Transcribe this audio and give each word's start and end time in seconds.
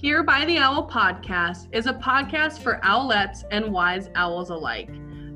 Here 0.00 0.22
by 0.22 0.46
the 0.46 0.56
Owl 0.56 0.88
podcast 0.88 1.68
is 1.72 1.84
a 1.84 1.92
podcast 1.92 2.62
for 2.62 2.80
owlets 2.82 3.44
and 3.50 3.70
wise 3.70 4.08
owls 4.14 4.48
alike. 4.48 4.88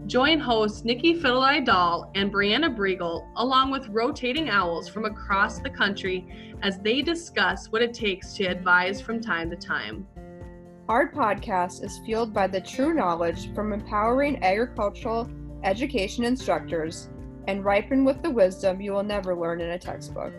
Join 0.07 0.41
hosts 0.41 0.87
Nikki 0.87 1.21
Fideldy-Doll 1.21 2.11
and 2.15 2.33
Brianna 2.33 2.75
Briegel, 2.75 3.29
along 3.37 3.73
with 3.73 3.87
rotating 3.89 4.49
owls 4.49 4.89
from 4.89 5.05
across 5.05 5.59
the 5.59 5.69
country, 5.69 6.57
as 6.63 6.79
they 6.79 7.03
discuss 7.03 7.67
what 7.67 7.83
it 7.83 7.93
takes 7.93 8.33
to 8.37 8.47
advise 8.47 9.03
from 9.03 9.21
time 9.21 9.51
to 9.51 9.57
time. 9.57 10.09
Our 10.89 11.13
podcast 11.13 11.85
is 11.85 12.01
fueled 12.07 12.33
by 12.33 12.47
the 12.47 12.63
true 12.63 12.95
knowledge 12.95 13.53
from 13.55 13.75
empowering 13.75 14.43
agricultural 14.43 15.31
education 15.63 16.25
instructors 16.25 17.11
and 17.49 17.67
ripened 17.67 18.07
with 18.07 18.23
the 18.23 18.31
wisdom 18.31 18.81
you 18.81 18.93
will 18.93 19.03
never 19.03 19.37
learn 19.37 19.61
in 19.61 19.73
a 19.73 19.79
textbook. 19.79 20.33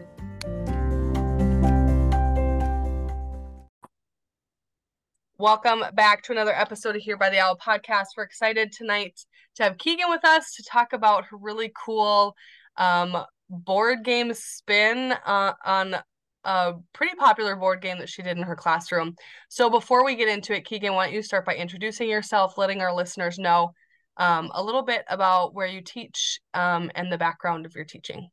Welcome 5.37 5.83
back 5.95 6.23
to 6.23 6.31
another 6.31 6.55
episode 6.55 6.95
of 6.95 7.01
Here 7.01 7.17
by 7.17 7.29
the 7.29 7.39
Owl 7.39 7.57
podcast. 7.57 8.05
We're 8.15 8.23
excited 8.23 8.71
tonight 8.71 9.19
to 9.55 9.63
have 9.63 9.75
Keigan 9.75 10.07
with 10.07 10.23
us 10.23 10.53
to 10.55 10.63
talk 10.63 10.93
about 10.93 11.25
her 11.25 11.35
really 11.35 11.73
cool 11.85 12.37
um, 12.77 13.17
board 13.49 14.05
game 14.05 14.33
spin 14.33 15.13
uh, 15.25 15.51
on 15.65 15.97
a 16.45 16.75
pretty 16.93 17.15
popular 17.17 17.57
board 17.57 17.81
game 17.81 17.97
that 17.97 18.07
she 18.07 18.21
did 18.21 18.37
in 18.37 18.43
her 18.43 18.55
classroom. 18.55 19.13
So 19.49 19.69
before 19.69 20.05
we 20.05 20.15
get 20.15 20.29
into 20.29 20.55
it, 20.55 20.65
Keigan, 20.65 20.95
why 20.95 21.07
don't 21.07 21.13
you 21.15 21.21
start 21.21 21.43
by 21.45 21.55
introducing 21.55 22.07
yourself, 22.07 22.57
letting 22.57 22.79
our 22.79 22.95
listeners 22.95 23.37
know 23.37 23.73
um, 24.15 24.49
a 24.53 24.63
little 24.63 24.83
bit 24.83 25.03
about 25.09 25.53
where 25.53 25.67
you 25.67 25.81
teach 25.81 26.39
um, 26.53 26.89
and 26.95 27.11
the 27.11 27.17
background 27.17 27.65
of 27.65 27.75
your 27.75 27.83
teaching? 27.83 28.29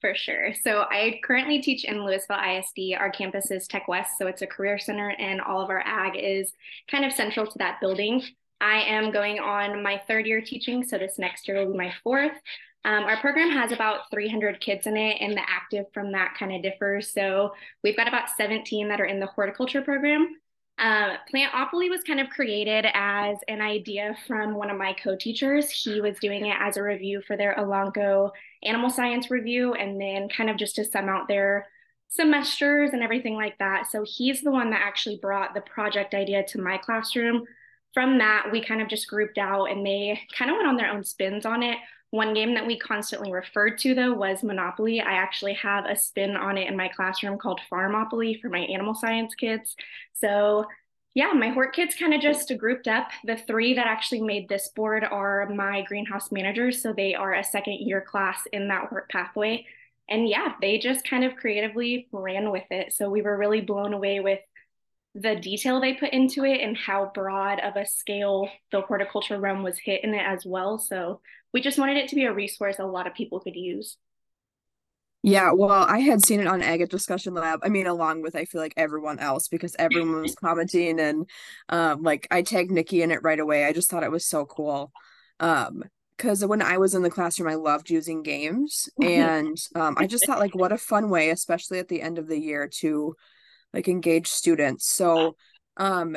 For 0.00 0.14
sure. 0.14 0.54
So 0.64 0.86
I 0.90 1.20
currently 1.22 1.60
teach 1.60 1.84
in 1.84 1.96
Lewisville 1.96 2.58
ISD. 2.58 2.98
Our 2.98 3.10
campus 3.10 3.50
is 3.50 3.66
Tech 3.66 3.86
West, 3.86 4.16
so 4.16 4.26
it's 4.26 4.40
a 4.40 4.46
career 4.46 4.78
center, 4.78 5.10
and 5.10 5.42
all 5.42 5.60
of 5.60 5.68
our 5.68 5.82
ag 5.84 6.16
is 6.16 6.52
kind 6.90 7.04
of 7.04 7.12
central 7.12 7.46
to 7.46 7.58
that 7.58 7.80
building. 7.82 8.22
I 8.62 8.80
am 8.80 9.10
going 9.10 9.40
on 9.40 9.82
my 9.82 10.00
third 10.08 10.26
year 10.26 10.40
teaching, 10.40 10.82
so 10.84 10.96
this 10.96 11.18
next 11.18 11.46
year 11.46 11.58
will 11.58 11.72
be 11.72 11.78
my 11.78 11.92
fourth. 12.02 12.32
Um, 12.86 13.04
our 13.04 13.18
program 13.18 13.50
has 13.50 13.72
about 13.72 14.10
300 14.10 14.58
kids 14.62 14.86
in 14.86 14.96
it, 14.96 15.18
and 15.20 15.34
the 15.34 15.42
active 15.46 15.84
from 15.92 16.12
that 16.12 16.34
kind 16.38 16.54
of 16.54 16.62
differs. 16.62 17.12
So 17.12 17.52
we've 17.84 17.96
got 17.96 18.08
about 18.08 18.30
17 18.38 18.88
that 18.88 19.02
are 19.02 19.06
in 19.06 19.20
the 19.20 19.26
horticulture 19.26 19.82
program. 19.82 20.34
Uh, 20.80 21.16
Plantopoly 21.30 21.90
was 21.90 22.02
kind 22.06 22.20
of 22.20 22.30
created 22.30 22.86
as 22.94 23.36
an 23.48 23.60
idea 23.60 24.16
from 24.26 24.54
one 24.54 24.70
of 24.70 24.78
my 24.78 24.94
co-teachers. 24.94 25.70
He 25.70 26.00
was 26.00 26.18
doing 26.18 26.46
it 26.46 26.56
as 26.58 26.78
a 26.78 26.82
review 26.82 27.20
for 27.26 27.36
their 27.36 27.54
Elanco 27.56 28.30
animal 28.62 28.88
science 28.88 29.30
review, 29.30 29.74
and 29.74 30.00
then 30.00 30.30
kind 30.30 30.48
of 30.48 30.56
just 30.56 30.76
to 30.76 30.84
sum 30.86 31.10
out 31.10 31.28
their 31.28 31.66
semesters 32.08 32.90
and 32.94 33.02
everything 33.02 33.34
like 33.34 33.58
that. 33.58 33.88
So 33.90 34.04
he's 34.06 34.40
the 34.40 34.50
one 34.50 34.70
that 34.70 34.80
actually 34.82 35.18
brought 35.20 35.52
the 35.52 35.60
project 35.60 36.14
idea 36.14 36.44
to 36.44 36.60
my 36.60 36.78
classroom. 36.78 37.44
From 37.92 38.16
that, 38.18 38.46
we 38.50 38.64
kind 38.64 38.80
of 38.80 38.88
just 38.88 39.06
grouped 39.06 39.36
out, 39.36 39.66
and 39.66 39.84
they 39.84 40.18
kind 40.36 40.50
of 40.50 40.56
went 40.56 40.68
on 40.68 40.76
their 40.76 40.90
own 40.90 41.04
spins 41.04 41.44
on 41.44 41.62
it. 41.62 41.76
One 42.10 42.34
game 42.34 42.54
that 42.54 42.66
we 42.66 42.78
constantly 42.78 43.32
referred 43.32 43.78
to 43.78 43.94
though 43.94 44.12
was 44.12 44.42
Monopoly. 44.42 45.00
I 45.00 45.12
actually 45.12 45.54
have 45.54 45.84
a 45.86 45.96
spin 45.96 46.36
on 46.36 46.58
it 46.58 46.68
in 46.68 46.76
my 46.76 46.88
classroom 46.88 47.38
called 47.38 47.60
Farmopoly 47.70 48.40
for 48.40 48.48
my 48.48 48.60
animal 48.60 48.94
science 48.94 49.34
kids. 49.34 49.76
So 50.14 50.66
yeah, 51.14 51.32
my 51.32 51.48
Hort 51.48 51.74
kids 51.74 51.94
kind 51.94 52.14
of 52.14 52.20
just 52.20 52.52
grouped 52.56 52.86
up. 52.86 53.10
The 53.24 53.36
three 53.36 53.74
that 53.74 53.86
actually 53.86 54.22
made 54.22 54.48
this 54.48 54.68
board 54.74 55.04
are 55.04 55.48
my 55.48 55.82
greenhouse 55.82 56.30
managers. 56.30 56.82
So 56.82 56.92
they 56.92 57.14
are 57.14 57.34
a 57.34 57.44
second 57.44 57.80
year 57.80 58.00
class 58.00 58.42
in 58.52 58.68
that 58.68 58.88
Hort 58.88 59.08
pathway. 59.08 59.66
And 60.08 60.28
yeah, 60.28 60.54
they 60.60 60.78
just 60.78 61.08
kind 61.08 61.24
of 61.24 61.36
creatively 61.36 62.08
ran 62.12 62.50
with 62.50 62.64
it. 62.70 62.92
So 62.92 63.08
we 63.08 63.22
were 63.22 63.36
really 63.36 63.60
blown 63.60 63.92
away 63.92 64.20
with 64.20 64.40
the 65.14 65.36
detail 65.36 65.80
they 65.80 65.94
put 65.94 66.12
into 66.12 66.44
it 66.44 66.60
and 66.60 66.76
how 66.76 67.10
broad 67.14 67.58
of 67.60 67.76
a 67.76 67.86
scale 67.86 68.48
the 68.70 68.80
horticulture 68.80 69.38
realm 69.38 69.62
was 69.62 69.78
hit 69.78 70.04
in 70.04 70.14
it 70.14 70.22
as 70.24 70.46
well. 70.46 70.78
So 70.78 71.20
we 71.52 71.60
just 71.60 71.78
wanted 71.78 71.96
it 71.96 72.08
to 72.08 72.14
be 72.14 72.24
a 72.24 72.32
resource 72.32 72.76
a 72.78 72.84
lot 72.84 73.06
of 73.06 73.14
people 73.14 73.40
could 73.40 73.56
use. 73.56 73.96
Yeah, 75.22 75.52
well, 75.52 75.84
I 75.86 75.98
had 75.98 76.24
seen 76.24 76.40
it 76.40 76.46
on 76.46 76.62
Ag 76.62 76.80
Ed 76.80 76.88
Discussion 76.88 77.34
Lab. 77.34 77.60
I 77.62 77.68
mean, 77.68 77.86
along 77.86 78.22
with 78.22 78.34
I 78.34 78.46
feel 78.46 78.60
like 78.60 78.72
everyone 78.76 79.18
else 79.18 79.48
because 79.48 79.76
everyone 79.78 80.22
was 80.22 80.34
commenting 80.34 80.98
and 80.98 81.28
um 81.68 82.02
like 82.02 82.26
I 82.30 82.40
tagged 82.42 82.70
Nikki 82.70 83.02
in 83.02 83.10
it 83.10 83.22
right 83.22 83.38
away. 83.38 83.66
I 83.66 83.72
just 83.72 83.90
thought 83.90 84.02
it 84.02 84.10
was 84.10 84.26
so 84.26 84.46
cool. 84.46 84.92
Um 85.38 85.84
because 86.16 86.44
when 86.44 86.60
I 86.60 86.76
was 86.78 86.94
in 86.94 87.02
the 87.02 87.10
classroom, 87.10 87.50
I 87.50 87.54
loved 87.54 87.90
using 87.90 88.22
games 88.22 88.88
and 89.02 89.58
um 89.74 89.94
I 89.98 90.06
just 90.06 90.24
thought 90.26 90.38
like 90.38 90.54
what 90.54 90.72
a 90.72 90.78
fun 90.78 91.10
way, 91.10 91.28
especially 91.28 91.78
at 91.78 91.88
the 91.88 92.00
end 92.00 92.18
of 92.18 92.26
the 92.26 92.40
year 92.40 92.68
to 92.80 93.14
like 93.74 93.88
engage 93.88 94.28
students. 94.28 94.90
So 94.90 95.36
um 95.76 96.16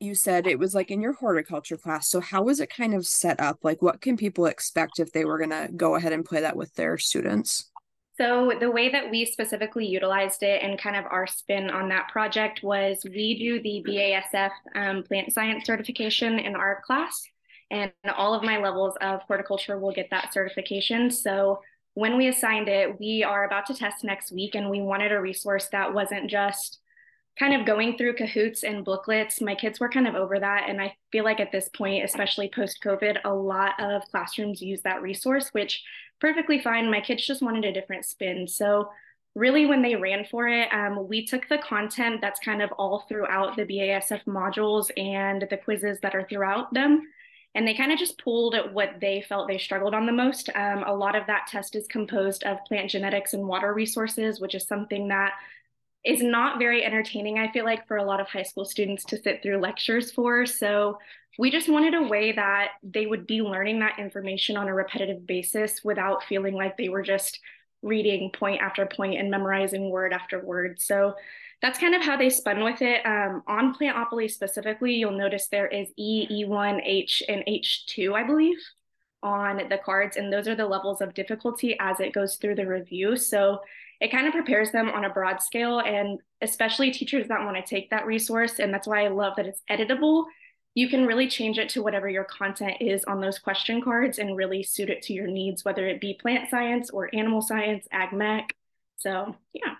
you 0.00 0.14
said 0.14 0.46
it 0.46 0.58
was 0.58 0.74
like 0.74 0.90
in 0.90 1.00
your 1.00 1.14
horticulture 1.14 1.76
class. 1.76 2.08
So 2.08 2.20
how 2.20 2.42
was 2.42 2.60
it 2.60 2.70
kind 2.70 2.94
of 2.94 3.06
set 3.06 3.40
up? 3.40 3.58
Like 3.62 3.82
what 3.82 4.00
can 4.00 4.16
people 4.16 4.46
expect 4.46 5.00
if 5.00 5.12
they 5.12 5.24
were 5.24 5.38
going 5.38 5.50
to 5.50 5.68
go 5.74 5.96
ahead 5.96 6.12
and 6.12 6.24
play 6.24 6.40
that 6.40 6.56
with 6.56 6.74
their 6.74 6.98
students? 6.98 7.70
So 8.16 8.52
the 8.58 8.70
way 8.70 8.90
that 8.90 9.10
we 9.10 9.24
specifically 9.24 9.86
utilized 9.86 10.42
it 10.42 10.62
and 10.62 10.78
kind 10.78 10.96
of 10.96 11.04
our 11.10 11.26
spin 11.26 11.70
on 11.70 11.88
that 11.90 12.08
project 12.08 12.62
was 12.64 12.98
we 13.04 13.38
do 13.38 13.62
the 13.62 13.84
BASF 13.88 14.50
um, 14.74 15.04
plant 15.04 15.32
science 15.32 15.64
certification 15.64 16.38
in 16.40 16.56
our 16.56 16.82
class 16.84 17.22
and 17.70 17.92
all 18.16 18.34
of 18.34 18.42
my 18.42 18.58
levels 18.58 18.94
of 19.00 19.20
horticulture 19.22 19.78
will 19.78 19.92
get 19.92 20.10
that 20.10 20.32
certification. 20.32 21.10
So 21.10 21.60
when 21.94 22.16
we 22.16 22.28
assigned 22.28 22.68
it, 22.68 22.98
we 22.98 23.22
are 23.22 23.44
about 23.44 23.66
to 23.66 23.74
test 23.74 24.04
next 24.04 24.32
week 24.32 24.54
and 24.54 24.70
we 24.70 24.80
wanted 24.80 25.12
a 25.12 25.20
resource 25.20 25.68
that 25.72 25.92
wasn't 25.92 26.30
just 26.30 26.80
kind 27.38 27.54
of 27.54 27.66
going 27.66 27.96
through 27.96 28.16
Kahoots 28.16 28.64
and 28.64 28.84
booklets. 28.84 29.40
My 29.40 29.54
kids 29.54 29.78
were 29.78 29.88
kind 29.88 30.08
of 30.08 30.14
over 30.14 30.38
that. 30.38 30.66
And 30.68 30.80
I 30.80 30.96
feel 31.12 31.24
like 31.24 31.40
at 31.40 31.52
this 31.52 31.68
point, 31.68 32.04
especially 32.04 32.50
post 32.52 32.82
COVID, 32.84 33.18
a 33.24 33.32
lot 33.32 33.78
of 33.78 34.02
classrooms 34.10 34.60
use 34.60 34.82
that 34.82 35.02
resource, 35.02 35.48
which 35.52 35.82
perfectly 36.20 36.60
fine. 36.60 36.90
My 36.90 37.00
kids 37.00 37.26
just 37.26 37.42
wanted 37.42 37.64
a 37.64 37.72
different 37.72 38.04
spin. 38.04 38.48
So, 38.48 38.90
really, 39.34 39.66
when 39.66 39.82
they 39.82 39.94
ran 39.94 40.24
for 40.24 40.48
it, 40.48 40.68
um, 40.72 41.06
we 41.06 41.24
took 41.24 41.48
the 41.48 41.58
content 41.58 42.20
that's 42.20 42.40
kind 42.40 42.60
of 42.60 42.72
all 42.72 43.04
throughout 43.08 43.56
the 43.56 43.64
BASF 43.64 44.24
modules 44.24 44.90
and 44.96 45.46
the 45.48 45.56
quizzes 45.56 46.00
that 46.00 46.16
are 46.16 46.26
throughout 46.28 46.74
them. 46.74 47.06
And 47.54 47.66
they 47.66 47.74
kind 47.74 47.92
of 47.92 47.98
just 47.98 48.22
pulled 48.22 48.54
at 48.54 48.72
what 48.72 49.00
they 49.00 49.24
felt 49.28 49.48
they 49.48 49.58
struggled 49.58 49.94
on 49.94 50.06
the 50.06 50.12
most. 50.12 50.50
Um, 50.54 50.82
a 50.84 50.94
lot 50.94 51.14
of 51.14 51.26
that 51.28 51.46
test 51.46 51.76
is 51.76 51.86
composed 51.86 52.42
of 52.44 52.64
plant 52.66 52.90
genetics 52.90 53.32
and 53.32 53.46
water 53.46 53.72
resources, 53.72 54.40
which 54.40 54.54
is 54.54 54.66
something 54.66 55.08
that 55.08 55.32
is 56.08 56.22
not 56.22 56.58
very 56.58 56.82
entertaining, 56.82 57.38
I 57.38 57.52
feel 57.52 57.66
like, 57.66 57.86
for 57.86 57.98
a 57.98 58.04
lot 58.04 58.18
of 58.18 58.28
high 58.28 58.42
school 58.42 58.64
students 58.64 59.04
to 59.04 59.20
sit 59.20 59.42
through 59.42 59.58
lectures 59.58 60.10
for. 60.10 60.46
So 60.46 60.98
we 61.38 61.50
just 61.50 61.68
wanted 61.68 61.92
a 61.92 62.02
way 62.02 62.32
that 62.32 62.70
they 62.82 63.04
would 63.04 63.26
be 63.26 63.42
learning 63.42 63.80
that 63.80 63.98
information 63.98 64.56
on 64.56 64.68
a 64.68 64.74
repetitive 64.74 65.26
basis 65.26 65.84
without 65.84 66.24
feeling 66.24 66.54
like 66.54 66.78
they 66.78 66.88
were 66.88 67.02
just 67.02 67.38
reading 67.82 68.30
point 68.30 68.62
after 68.62 68.86
point 68.86 69.20
and 69.20 69.30
memorizing 69.30 69.90
word 69.90 70.14
after 70.14 70.42
word. 70.42 70.80
So 70.80 71.14
that's 71.60 71.78
kind 71.78 71.94
of 71.94 72.02
how 72.02 72.16
they 72.16 72.30
spun 72.30 72.64
with 72.64 72.80
it. 72.80 73.04
Um, 73.04 73.42
on 73.46 73.74
Plantopoly 73.74 74.30
specifically, 74.30 74.94
you'll 74.94 75.12
notice 75.12 75.48
there 75.48 75.66
is 75.66 75.88
E, 75.98 76.44
E1, 76.44 76.80
H, 76.84 77.22
and 77.28 77.44
H2, 77.46 78.14
I 78.14 78.22
believe, 78.24 78.56
on 79.22 79.62
the 79.68 79.78
cards. 79.78 80.16
And 80.16 80.32
those 80.32 80.48
are 80.48 80.54
the 80.54 80.66
levels 80.66 81.00
of 81.00 81.14
difficulty 81.14 81.76
as 81.80 82.00
it 82.00 82.12
goes 82.12 82.36
through 82.36 82.54
the 82.56 82.66
review. 82.66 83.16
So 83.16 83.60
it 84.00 84.12
kind 84.12 84.26
of 84.26 84.32
prepares 84.32 84.70
them 84.70 84.88
on 84.90 85.04
a 85.04 85.10
broad 85.10 85.42
scale 85.42 85.80
and 85.80 86.20
especially 86.40 86.90
teachers 86.90 87.28
that 87.28 87.44
want 87.44 87.56
to 87.56 87.62
take 87.62 87.90
that 87.90 88.06
resource 88.06 88.58
and 88.58 88.72
that's 88.72 88.86
why 88.86 89.04
i 89.04 89.08
love 89.08 89.34
that 89.36 89.46
it's 89.46 89.62
editable 89.70 90.24
you 90.74 90.88
can 90.88 91.06
really 91.06 91.28
change 91.28 91.58
it 91.58 91.68
to 91.68 91.82
whatever 91.82 92.08
your 92.08 92.24
content 92.24 92.74
is 92.80 93.02
on 93.04 93.20
those 93.20 93.38
question 93.38 93.82
cards 93.82 94.18
and 94.18 94.36
really 94.36 94.62
suit 94.62 94.90
it 94.90 95.02
to 95.02 95.12
your 95.12 95.26
needs 95.26 95.64
whether 95.64 95.88
it 95.88 96.00
be 96.00 96.14
plant 96.14 96.48
science 96.50 96.90
or 96.90 97.10
animal 97.14 97.42
science 97.42 97.86
ag 97.92 98.12
mech 98.12 98.54
so 98.96 99.34
yeah 99.52 99.74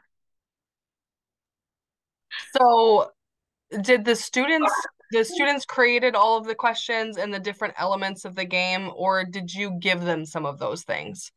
so 2.57 3.11
did 3.83 4.05
the 4.05 4.17
students 4.17 4.73
the 5.13 5.25
students 5.25 5.65
created 5.65 6.15
all 6.15 6.37
of 6.37 6.47
the 6.47 6.55
questions 6.55 7.17
and 7.17 7.33
the 7.33 7.41
different 7.41 7.75
elements 7.77 8.25
of 8.25 8.35
the 8.35 8.45
game 8.45 8.91
or 8.95 9.25
did 9.25 9.53
you 9.53 9.73
give 9.81 10.03
them 10.03 10.25
some 10.25 10.45
of 10.47 10.59
those 10.59 10.83
things 10.83 11.31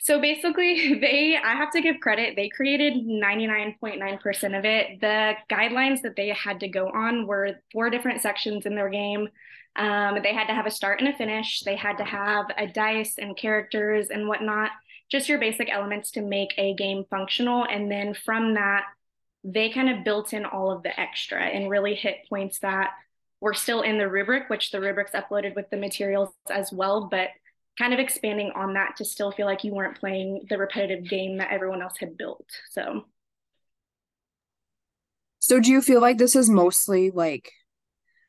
so 0.00 0.20
basically, 0.20 0.94
they, 1.00 1.36
I 1.36 1.54
have 1.54 1.70
to 1.72 1.80
give 1.80 2.00
credit, 2.00 2.36
they 2.36 2.48
created 2.48 2.94
99.9% 3.06 4.58
of 4.58 4.64
it. 4.64 5.00
The 5.00 5.34
guidelines 5.50 6.02
that 6.02 6.16
they 6.16 6.28
had 6.28 6.60
to 6.60 6.68
go 6.68 6.88
on 6.88 7.26
were 7.26 7.60
four 7.72 7.90
different 7.90 8.22
sections 8.22 8.64
in 8.64 8.74
their 8.74 8.88
game. 8.88 9.28
Um, 9.76 10.18
they 10.22 10.32
had 10.34 10.46
to 10.46 10.54
have 10.54 10.66
a 10.66 10.70
start 10.70 11.00
and 11.00 11.08
a 11.08 11.16
finish, 11.16 11.60
they 11.60 11.76
had 11.76 11.98
to 11.98 12.04
have 12.04 12.46
a 12.56 12.66
dice 12.66 13.14
and 13.18 13.36
characters 13.36 14.08
and 14.10 14.26
whatnot, 14.26 14.70
just 15.10 15.28
your 15.28 15.38
basic 15.38 15.70
elements 15.70 16.10
to 16.12 16.22
make 16.22 16.52
a 16.58 16.74
game 16.74 17.04
functional. 17.10 17.64
And 17.64 17.90
then 17.90 18.14
from 18.14 18.54
that, 18.54 18.84
they 19.44 19.70
kind 19.70 19.88
of 19.88 20.04
built 20.04 20.32
in 20.32 20.44
all 20.44 20.72
of 20.72 20.82
the 20.82 20.98
extra 20.98 21.40
and 21.40 21.70
really 21.70 21.94
hit 21.94 22.16
points 22.28 22.58
that 22.60 22.90
were 23.40 23.54
still 23.54 23.82
in 23.82 23.98
the 23.98 24.08
rubric, 24.08 24.48
which 24.48 24.70
the 24.70 24.80
rubric's 24.80 25.12
uploaded 25.12 25.54
with 25.54 25.70
the 25.70 25.76
materials 25.76 26.30
as 26.50 26.72
well. 26.72 27.08
But 27.10 27.28
kind 27.78 27.94
of 27.94 28.00
expanding 28.00 28.50
on 28.56 28.74
that 28.74 28.96
to 28.96 29.04
still 29.04 29.30
feel 29.30 29.46
like 29.46 29.62
you 29.62 29.72
weren't 29.72 29.98
playing 29.98 30.46
the 30.48 30.58
repetitive 30.58 31.08
game 31.08 31.38
that 31.38 31.52
everyone 31.52 31.80
else 31.80 31.94
had 31.98 32.16
built. 32.16 32.46
So 32.70 33.04
So 35.38 35.60
do 35.60 35.70
you 35.70 35.80
feel 35.80 36.00
like 36.00 36.18
this 36.18 36.36
is 36.36 36.50
mostly 36.50 37.10
like 37.10 37.52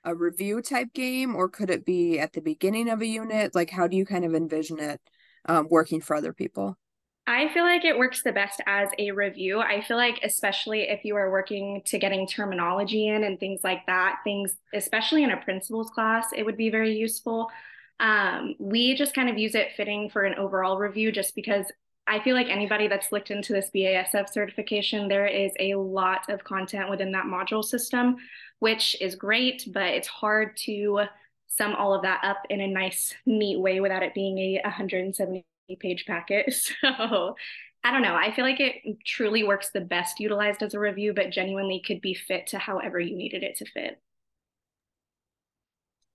a 0.04 0.16
review 0.16 0.62
type 0.62 0.94
game, 0.94 1.36
or 1.36 1.50
could 1.50 1.70
it 1.70 1.86
be 1.86 2.20
at 2.20 2.34
the 2.34 2.42
beginning 2.42 2.90
of 2.90 3.02
a 3.02 3.06
unit? 3.06 3.54
Like, 3.54 3.70
how 3.70 3.88
do 3.88 3.98
you 3.98 4.06
kind 4.06 4.24
of 4.24 4.34
envision 4.34 4.80
it 4.80 5.02
um, 5.46 5.68
working 5.70 6.02
for 6.02 6.16
other 6.16 6.34
people? 6.34 6.78
I 7.30 7.48
feel 7.54 7.64
like 7.64 7.86
it 7.86 7.96
works 7.96 8.24
the 8.24 8.32
best 8.32 8.60
as 8.66 8.90
a 8.98 9.12
review. 9.12 9.60
I 9.60 9.82
feel 9.82 9.98
like, 9.98 10.20
especially 10.24 10.90
if 10.90 11.06
you 11.06 11.16
are 11.16 11.30
working 11.30 11.84
to 11.86 12.00
getting 12.00 12.26
terminology 12.26 13.08
in 13.08 13.24
and 13.24 13.40
things 13.40 13.60
like 13.64 13.86
that, 13.86 14.22
things, 14.24 14.56
especially 14.74 15.24
in 15.24 15.30
a 15.30 15.38
principles 15.38 15.92
class, 15.92 16.26
it 16.36 16.44
would 16.44 16.58
be 16.58 16.72
very 16.72 16.98
useful. 16.98 17.52
Um, 18.00 18.56
we 18.58 18.96
just 18.96 19.14
kind 19.14 19.30
of 19.30 19.38
use 19.38 19.54
it 19.54 19.74
fitting 19.78 20.10
for 20.10 20.24
an 20.24 20.40
overall 20.40 20.80
review 20.80 21.12
just 21.12 21.36
because 21.36 21.68
I 22.08 22.20
feel 22.20 22.36
like 22.36 22.48
anybody 22.50 22.88
that's 22.88 23.12
looked 23.12 23.30
into 23.30 23.54
this 23.54 23.70
BASF 23.76 24.30
certification, 24.30 25.08
there 25.08 25.28
is 25.28 25.52
a 25.60 25.76
lot 25.76 26.28
of 26.30 26.44
content 26.44 26.90
within 26.90 27.12
that 27.12 27.26
module 27.26 27.64
system, 27.64 28.16
which 28.58 29.00
is 29.00 29.14
great, 29.14 29.68
but 29.72 29.84
it's 29.84 30.08
hard 30.08 30.58
to 30.66 31.02
sum 31.46 31.76
all 31.76 31.94
of 31.94 32.02
that 32.02 32.22
up 32.24 32.42
in 32.50 32.60
a 32.60 32.68
nice, 32.68 33.14
neat 33.28 33.60
way 33.60 33.82
without 33.82 34.02
it 34.02 34.16
being 34.16 34.40
a 34.40 34.62
170 34.64 35.46
page 35.76 36.06
packet. 36.06 36.54
So 36.82 37.36
I 37.84 37.92
don't 37.92 38.02
know. 38.02 38.16
I 38.16 38.34
feel 38.34 38.44
like 38.44 38.60
it 38.60 38.76
truly 39.06 39.44
works 39.44 39.70
the 39.72 39.80
best 39.82 40.20
utilized 40.20 40.62
as 40.62 40.74
a 40.74 40.80
review, 40.80 41.14
but 41.14 41.32
genuinely 41.32 41.82
could 41.86 42.02
be 42.02 42.14
fit 42.14 42.48
to 42.48 42.58
however 42.60 43.00
you 43.00 43.16
needed 43.16 43.42
it 43.42 43.58
to 43.58 43.66
fit. 43.66 44.02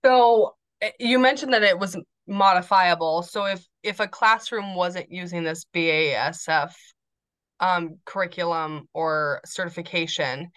So 0.03 0.55
eh, 0.81 0.91
you 0.99 1.17
mentioned 1.17 1.53
that 1.53 1.63
it 1.63 1.79
was 1.79 1.97
modifiable. 2.27 3.23
So 3.23 3.45
if 3.45 3.65
if 3.81 3.99
a 3.99 4.07
classroom 4.07 4.75
wasn't 4.75 5.11
using 5.11 5.43
this 5.43 5.65
BASF 5.73 6.73
um, 7.59 7.97
curriculum 8.05 8.87
or 8.93 9.41
certification, 9.45 10.51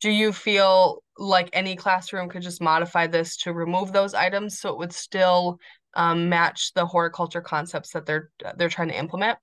do 0.00 0.10
you 0.10 0.32
feel 0.32 1.02
like 1.16 1.50
any 1.52 1.76
classroom 1.76 2.28
could 2.28 2.42
just 2.42 2.60
modify 2.60 3.06
this 3.06 3.36
to 3.38 3.52
remove 3.52 3.92
those 3.92 4.14
items 4.14 4.58
so 4.58 4.70
it 4.70 4.78
would 4.78 4.92
still 4.92 5.58
um, 5.94 6.28
match 6.28 6.72
the 6.74 6.86
horticulture 6.86 7.40
concepts 7.40 7.90
that 7.92 8.06
they're 8.06 8.30
they're 8.56 8.68
trying 8.68 8.88
to 8.88 8.98
implement? 8.98 9.38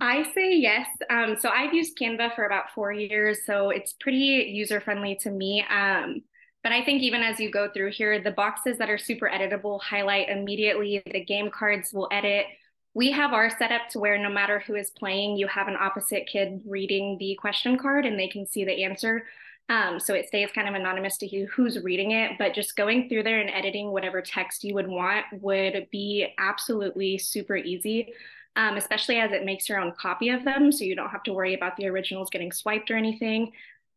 I 0.00 0.24
say 0.34 0.56
yes. 0.56 0.88
Um, 1.08 1.36
so 1.38 1.48
I've 1.50 1.72
used 1.72 1.96
Canva 1.96 2.34
for 2.34 2.44
about 2.46 2.70
four 2.74 2.92
years, 2.92 3.46
so 3.46 3.70
it's 3.70 3.92
pretty 3.92 4.50
user 4.52 4.80
friendly 4.80 5.16
to 5.22 5.30
me. 5.30 5.64
Um, 5.70 6.22
but 6.64 6.72
I 6.72 6.82
think 6.82 7.02
even 7.02 7.22
as 7.22 7.38
you 7.38 7.50
go 7.50 7.68
through 7.70 7.92
here, 7.92 8.20
the 8.20 8.30
boxes 8.30 8.78
that 8.78 8.90
are 8.90 8.98
super 8.98 9.28
editable 9.28 9.80
highlight 9.82 10.30
immediately. 10.30 11.02
The 11.04 11.24
game 11.24 11.50
cards 11.50 11.90
will 11.92 12.08
edit. 12.10 12.46
We 12.94 13.12
have 13.12 13.32
our 13.32 13.50
setup 13.50 13.88
to 13.90 13.98
where 13.98 14.18
no 14.18 14.30
matter 14.30 14.60
who 14.60 14.74
is 14.74 14.90
playing, 14.90 15.36
you 15.36 15.46
have 15.46 15.68
an 15.68 15.76
opposite 15.78 16.26
kid 16.26 16.62
reading 16.66 17.18
the 17.18 17.36
question 17.38 17.76
card 17.76 18.06
and 18.06 18.18
they 18.18 18.28
can 18.28 18.46
see 18.46 18.64
the 18.64 18.84
answer. 18.84 19.24
Um, 19.68 19.98
so 19.98 20.12
it 20.12 20.26
stays 20.26 20.50
kind 20.54 20.68
of 20.68 20.74
anonymous 20.74 21.16
to 21.18 21.26
you 21.26 21.46
who's 21.46 21.82
reading 21.82 22.10
it, 22.10 22.32
but 22.38 22.52
just 22.54 22.76
going 22.76 23.08
through 23.08 23.22
there 23.22 23.40
and 23.40 23.48
editing 23.48 23.90
whatever 23.90 24.20
text 24.20 24.62
you 24.62 24.74
would 24.74 24.86
want 24.86 25.24
would 25.40 25.88
be 25.90 26.26
absolutely 26.38 27.16
super 27.16 27.56
easy, 27.56 28.12
um, 28.56 28.76
especially 28.76 29.16
as 29.16 29.32
it 29.32 29.44
makes 29.44 29.68
your 29.68 29.80
own 29.80 29.94
copy 29.98 30.28
of 30.28 30.44
them. 30.44 30.70
So 30.70 30.84
you 30.84 30.94
don't 30.94 31.08
have 31.10 31.22
to 31.24 31.32
worry 31.32 31.54
about 31.54 31.76
the 31.76 31.86
originals 31.86 32.28
getting 32.30 32.52
swiped 32.52 32.90
or 32.90 32.96
anything. 32.96 33.52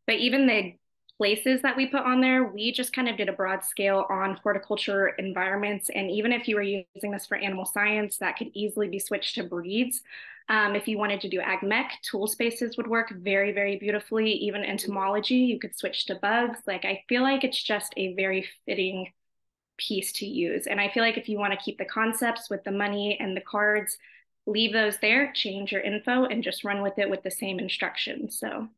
But 0.06 0.16
even 0.16 0.48
the 0.48 0.76
places 1.18 1.64
that 1.64 1.76
we 1.76 1.88
put 1.88 2.06
on 2.06 2.22
there, 2.22 2.46
we 2.46 2.72
just 2.72 2.94
kind 2.94 3.10
of 3.10 3.18
did 3.18 3.28
a 3.28 3.34
broad 3.34 3.64
scale 3.66 4.06
on 4.10 4.40
horticulture 4.42 5.10
environments. 5.10 5.90
And 5.90 6.10
even 6.10 6.32
if 6.32 6.48
you 6.48 6.56
were 6.56 6.62
using 6.62 7.12
this 7.12 7.26
for 7.26 7.36
animal 7.36 7.66
science, 7.66 8.18
that 8.20 8.38
could 8.38 8.52
easily 8.54 8.88
be 8.88 9.00
switched 9.00 9.36
to 9.36 9.44
breeds. 9.44 10.02
Um, 10.50 10.76
if 10.76 10.88
you 10.88 10.98
wanted 10.98 11.20
to 11.22 11.30
do 11.30 11.42
ag 11.42 11.62
mech, 11.62 12.00
tool 12.04 12.26
spaces 12.26 12.78
would 12.78 12.88
work 12.88 13.12
very, 13.12 13.52
very 13.52 13.78
beautifully. 13.78 14.32
Even 14.32 14.64
entomology, 14.64 15.36
you 15.36 15.60
could 15.60 15.78
switch 15.78 16.06
to 16.06 16.16
bugs. 16.16 16.60
Like, 16.66 16.86
I 16.86 17.04
feel 17.10 17.22
like 17.22 17.44
it's 17.44 17.62
just 17.62 17.94
a 17.98 18.14
very 18.16 18.48
fitting 18.66 19.12
piece 19.78 20.12
to 20.14 20.26
use. 20.26 20.66
And 20.66 20.80
I 20.80 20.90
feel 20.90 21.04
like 21.04 21.18
if 21.18 21.28
you 21.28 21.38
want 21.38 21.54
to 21.54 21.64
keep 21.64 21.78
the 21.78 21.86
concepts 21.86 22.50
with 22.50 22.64
the 22.64 22.72
money 22.72 23.18
and 23.20 23.36
the 23.36 23.42
cards, 23.42 23.98
leave 24.46 24.72
those 24.72 24.98
there, 25.00 25.32
change 25.34 25.72
your 25.72 25.82
info, 25.82 26.26
and 26.26 26.42
just 26.42 26.64
run 26.64 26.82
with 26.82 26.98
it 26.98 27.10
with 27.10 27.24
the 27.24 27.32
same 27.32 27.60
instructions. 27.60 28.40
So. 28.40 28.70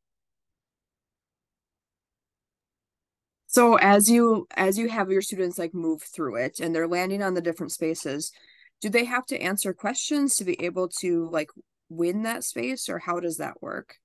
So 3.52 3.78
as 3.78 4.10
you 4.10 4.48
as 4.56 4.78
you 4.78 4.90
have 4.90 5.10
your 5.10 5.24
students 5.24 5.58
like 5.58 5.74
move 5.74 6.04
through 6.04 6.36
it 6.36 6.60
and 6.60 6.74
they're 6.74 6.88
landing 6.88 7.24
on 7.24 7.34
the 7.34 7.42
different 7.42 7.72
spaces, 7.72 8.32
do 8.82 8.90
they 8.90 9.06
have 9.06 9.26
to 9.28 9.42
answer 9.42 9.74
questions 9.74 10.36
to 10.36 10.46
be 10.46 10.62
able 10.64 10.90
to 11.02 11.30
like 11.32 11.50
win 11.90 12.24
that 12.24 12.44
space 12.44 12.88
or 12.90 13.00
how 13.00 13.20
does 13.20 13.38
that 13.38 13.62
work? 13.62 13.96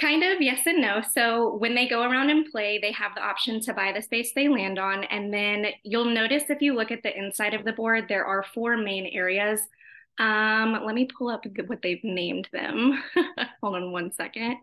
Kind 0.00 0.22
of 0.22 0.40
yes 0.40 0.60
and 0.66 0.80
no. 0.80 1.02
So 1.12 1.56
when 1.56 1.74
they 1.74 1.88
go 1.88 2.02
around 2.02 2.30
and 2.30 2.46
play, 2.46 2.78
they 2.80 2.92
have 2.92 3.16
the 3.16 3.22
option 3.22 3.60
to 3.62 3.74
buy 3.74 3.92
the 3.92 4.02
space 4.02 4.32
they 4.32 4.48
land 4.48 4.78
on. 4.78 5.02
And 5.04 5.34
then 5.34 5.66
you'll 5.82 6.04
notice 6.04 6.44
if 6.48 6.62
you 6.62 6.74
look 6.74 6.92
at 6.92 7.02
the 7.02 7.16
inside 7.16 7.54
of 7.54 7.64
the 7.64 7.72
board, 7.72 8.06
there 8.08 8.24
are 8.24 8.44
four 8.54 8.76
main 8.76 9.06
areas. 9.06 9.60
Um, 10.18 10.80
let 10.84 10.94
me 10.94 11.08
pull 11.16 11.28
up 11.28 11.44
what 11.66 11.82
they've 11.82 12.02
named 12.04 12.48
them. 12.52 13.02
Hold 13.60 13.76
on 13.76 13.90
one 13.92 14.12
second. 14.12 14.58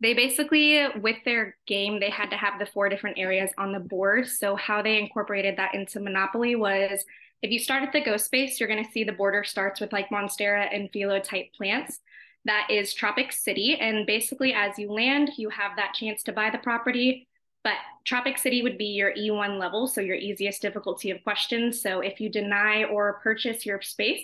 They 0.00 0.14
basically, 0.14 0.86
with 1.00 1.16
their 1.24 1.56
game, 1.66 2.00
they 2.00 2.10
had 2.10 2.30
to 2.30 2.36
have 2.36 2.58
the 2.58 2.66
four 2.66 2.88
different 2.88 3.18
areas 3.18 3.50
on 3.58 3.72
the 3.72 3.80
board. 3.80 4.26
So 4.26 4.56
how 4.56 4.82
they 4.82 4.98
incorporated 4.98 5.58
that 5.58 5.74
into 5.74 6.00
Monopoly 6.00 6.56
was 6.56 7.04
if 7.42 7.50
you 7.50 7.58
start 7.58 7.82
at 7.82 7.92
the 7.92 8.00
ghost 8.00 8.26
space, 8.26 8.58
you're 8.58 8.68
going 8.68 8.84
to 8.84 8.90
see 8.90 9.04
the 9.04 9.12
border 9.12 9.44
starts 9.44 9.80
with 9.80 9.92
like 9.92 10.08
Monstera 10.08 10.68
and 10.72 10.90
Philo 10.90 11.20
type 11.20 11.52
plants. 11.54 12.00
That 12.46 12.68
is 12.70 12.94
Tropic 12.94 13.32
City. 13.32 13.76
And 13.80 14.06
basically, 14.06 14.52
as 14.52 14.78
you 14.78 14.90
land, 14.90 15.30
you 15.36 15.48
have 15.50 15.76
that 15.76 15.94
chance 15.94 16.22
to 16.24 16.32
buy 16.32 16.50
the 16.50 16.58
property. 16.58 17.26
But 17.62 17.76
Tropic 18.04 18.36
City 18.36 18.62
would 18.62 18.76
be 18.76 18.86
your 18.86 19.12
E1 19.14 19.58
level, 19.58 19.86
so 19.86 20.02
your 20.02 20.16
easiest 20.16 20.60
difficulty 20.60 21.10
of 21.10 21.24
questions. 21.24 21.80
So 21.80 22.00
if 22.00 22.20
you 22.20 22.28
deny 22.28 22.84
or 22.84 23.20
purchase 23.22 23.64
your 23.64 23.80
space, 23.80 24.22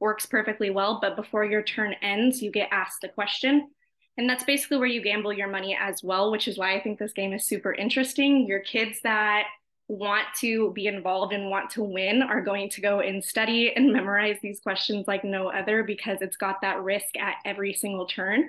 works 0.00 0.26
perfectly 0.26 0.70
well. 0.70 0.98
But 1.00 1.14
before 1.14 1.44
your 1.44 1.62
turn 1.62 1.94
ends, 2.02 2.42
you 2.42 2.50
get 2.50 2.68
asked 2.72 3.04
a 3.04 3.08
question. 3.08 3.68
And 4.16 4.28
that's 4.28 4.44
basically 4.44 4.78
where 4.78 4.88
you 4.88 5.02
gamble 5.02 5.32
your 5.32 5.48
money 5.48 5.76
as 5.80 6.02
well, 6.02 6.32
which 6.32 6.48
is 6.48 6.58
why 6.58 6.74
I 6.74 6.80
think 6.80 6.98
this 6.98 7.12
game 7.12 7.32
is 7.32 7.46
super 7.46 7.72
interesting. 7.72 8.46
Your 8.46 8.60
kids 8.60 9.00
that 9.04 9.44
want 9.90 10.26
to 10.38 10.72
be 10.72 10.86
involved 10.86 11.32
and 11.32 11.50
want 11.50 11.68
to 11.68 11.82
win 11.82 12.22
are 12.22 12.40
going 12.40 12.70
to 12.70 12.80
go 12.80 13.00
and 13.00 13.22
study 13.22 13.72
and 13.74 13.92
memorize 13.92 14.36
these 14.40 14.60
questions 14.60 15.08
like 15.08 15.24
no 15.24 15.48
other 15.50 15.82
because 15.82 16.18
it's 16.20 16.36
got 16.36 16.60
that 16.60 16.80
risk 16.82 17.16
at 17.18 17.36
every 17.44 17.72
single 17.72 18.06
turn. 18.06 18.48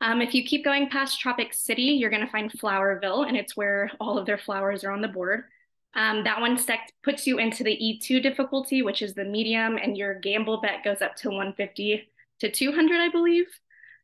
Um, 0.00 0.22
if 0.22 0.34
you 0.34 0.44
keep 0.44 0.64
going 0.64 0.88
past 0.88 1.20
Tropic 1.20 1.52
City, 1.52 1.82
you're 1.82 2.10
going 2.10 2.24
to 2.24 2.30
find 2.30 2.52
Flowerville, 2.52 3.26
and 3.26 3.36
it's 3.36 3.56
where 3.56 3.90
all 3.98 4.16
of 4.16 4.26
their 4.26 4.38
flowers 4.38 4.84
are 4.84 4.92
on 4.92 5.00
the 5.00 5.08
board. 5.08 5.44
Um, 5.94 6.22
that 6.22 6.40
one 6.40 6.56
stack 6.56 6.92
puts 7.02 7.26
you 7.26 7.38
into 7.38 7.64
the 7.64 7.76
E2 7.76 8.22
difficulty, 8.22 8.82
which 8.82 9.02
is 9.02 9.14
the 9.14 9.24
medium, 9.24 9.76
and 9.78 9.96
your 9.96 10.14
gamble 10.20 10.60
bet 10.60 10.84
goes 10.84 11.02
up 11.02 11.16
to 11.16 11.28
150 11.28 12.08
to 12.38 12.50
200, 12.50 13.00
I 13.00 13.08
believe. 13.08 13.46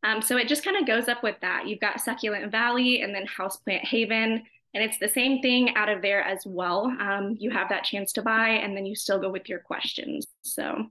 Um, 0.02 0.21
so 0.21 0.37
it 0.37 0.49
just 0.49 0.64
kind 0.64 0.76
of 0.76 0.87
goes 0.87 1.09
up 1.09 1.23
with 1.23 1.37
that. 1.40 1.69
You've 1.69 1.81
got 1.81 2.00
Succulent 2.00 2.50
Valley 2.50 3.00
and 3.00 3.14
then 3.14 3.26
Houseplant 3.26 3.85
Haven. 3.85 4.43
And 4.75 4.83
it's 4.83 4.99
the 4.99 5.09
same 5.09 5.40
thing 5.40 5.76
out 5.76 5.88
of 5.88 6.02
there 6.02 6.21
as 6.21 6.43
well. 6.45 6.87
Um, 7.00 7.37
you 7.38 7.50
have 7.50 7.69
that 7.69 7.85
chance 7.85 8.12
to 8.12 8.23
buy, 8.23 8.49
and 8.49 8.76
then 8.76 8.85
you 8.85 8.97
still 8.97 9.21
go 9.21 9.31
with 9.31 9.49
your 9.49 9.61
questions. 9.61 10.26
So, 10.43 10.87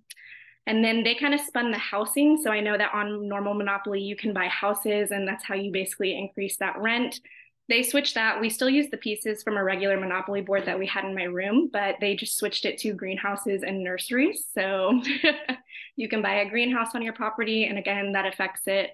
and 0.66 0.84
then 0.84 1.04
they 1.04 1.16
kind 1.16 1.34
of 1.34 1.42
spun 1.42 1.72
the 1.72 1.78
housing. 1.78 2.42
So 2.42 2.50
I 2.50 2.62
know 2.62 2.78
that 2.78 2.94
on 2.94 3.28
normal 3.28 3.54
Monopoly, 3.54 4.02
you 4.02 4.16
can 4.16 4.34
buy 4.34 4.48
houses, 4.48 5.12
and 5.12 5.28
that's 5.28 5.44
how 5.44 5.56
you 5.56 5.72
basically 5.72 6.18
increase 6.18 6.56
that 6.58 6.80
rent. 6.80 7.20
They 7.68 7.84
switched 7.84 8.16
that. 8.16 8.40
We 8.40 8.50
still 8.50 8.70
use 8.70 8.90
the 8.90 8.98
pieces 8.98 9.44
from 9.44 9.58
a 9.58 9.64
regular 9.64 10.00
Monopoly 10.00 10.42
board 10.42 10.66
that 10.66 10.80
we 10.80 10.86
had 10.86 11.04
in 11.04 11.16
my 11.16 11.24
room, 11.24 11.70
but 11.72 11.96
they 12.00 12.16
just 12.16 12.38
switched 12.38 12.64
it 12.66 12.78
to 12.80 12.94
greenhouses 12.94 13.64
and 13.64 13.84
nurseries. 13.84 14.46
So 14.54 15.02
you 15.98 16.08
can 16.08 16.22
buy 16.22 16.36
a 16.36 16.50
greenhouse 16.50 16.96
on 16.96 17.02
your 17.02 17.14
property, 17.14 17.66
and 17.66 17.78
again, 17.78 18.14
that 18.14 18.26
affects 18.26 18.62
it 18.68 18.92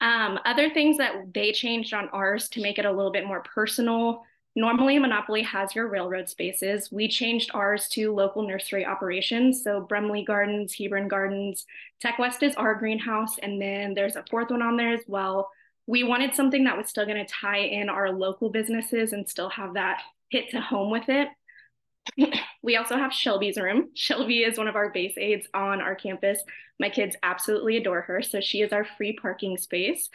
um, 0.00 0.38
other 0.44 0.70
things 0.70 0.98
that 0.98 1.32
they 1.32 1.52
changed 1.52 1.94
on 1.94 2.08
ours 2.10 2.48
to 2.50 2.60
make 2.60 2.78
it 2.78 2.84
a 2.84 2.92
little 2.92 3.12
bit 3.12 3.26
more 3.26 3.42
personal. 3.42 4.22
Normally, 4.54 4.98
Monopoly 4.98 5.42
has 5.42 5.74
your 5.74 5.88
railroad 5.88 6.28
spaces. 6.28 6.90
We 6.90 7.08
changed 7.08 7.50
ours 7.52 7.88
to 7.88 8.14
local 8.14 8.46
nursery 8.46 8.86
operations. 8.86 9.62
So, 9.62 9.80
Brumley 9.80 10.24
Gardens, 10.24 10.74
Hebron 10.78 11.08
Gardens, 11.08 11.66
Tech 12.00 12.18
West 12.18 12.42
is 12.42 12.56
our 12.56 12.74
greenhouse. 12.74 13.38
And 13.38 13.60
then 13.60 13.94
there's 13.94 14.16
a 14.16 14.24
fourth 14.30 14.50
one 14.50 14.62
on 14.62 14.76
there 14.76 14.94
as 14.94 15.02
well. 15.06 15.50
We 15.86 16.04
wanted 16.04 16.34
something 16.34 16.64
that 16.64 16.76
was 16.76 16.88
still 16.88 17.04
going 17.04 17.24
to 17.24 17.32
tie 17.32 17.58
in 17.58 17.88
our 17.88 18.10
local 18.10 18.50
businesses 18.50 19.12
and 19.12 19.28
still 19.28 19.50
have 19.50 19.74
that 19.74 20.00
hit 20.30 20.50
to 20.50 20.60
home 20.60 20.90
with 20.90 21.08
it. 21.08 21.28
we 22.62 22.76
also 22.76 22.96
have 22.96 23.12
Shelby's 23.12 23.56
room. 23.58 23.90
Shelby 23.94 24.38
is 24.42 24.58
one 24.58 24.68
of 24.68 24.76
our 24.76 24.90
base 24.90 25.14
aides 25.18 25.46
on 25.54 25.80
our 25.80 25.94
campus. 25.94 26.42
My 26.80 26.88
kids 26.90 27.16
absolutely 27.22 27.76
adore 27.76 28.02
her. 28.02 28.22
So 28.22 28.40
she 28.40 28.60
is 28.62 28.72
our 28.72 28.84
free 28.96 29.12
parking 29.14 29.56
space. 29.56 30.08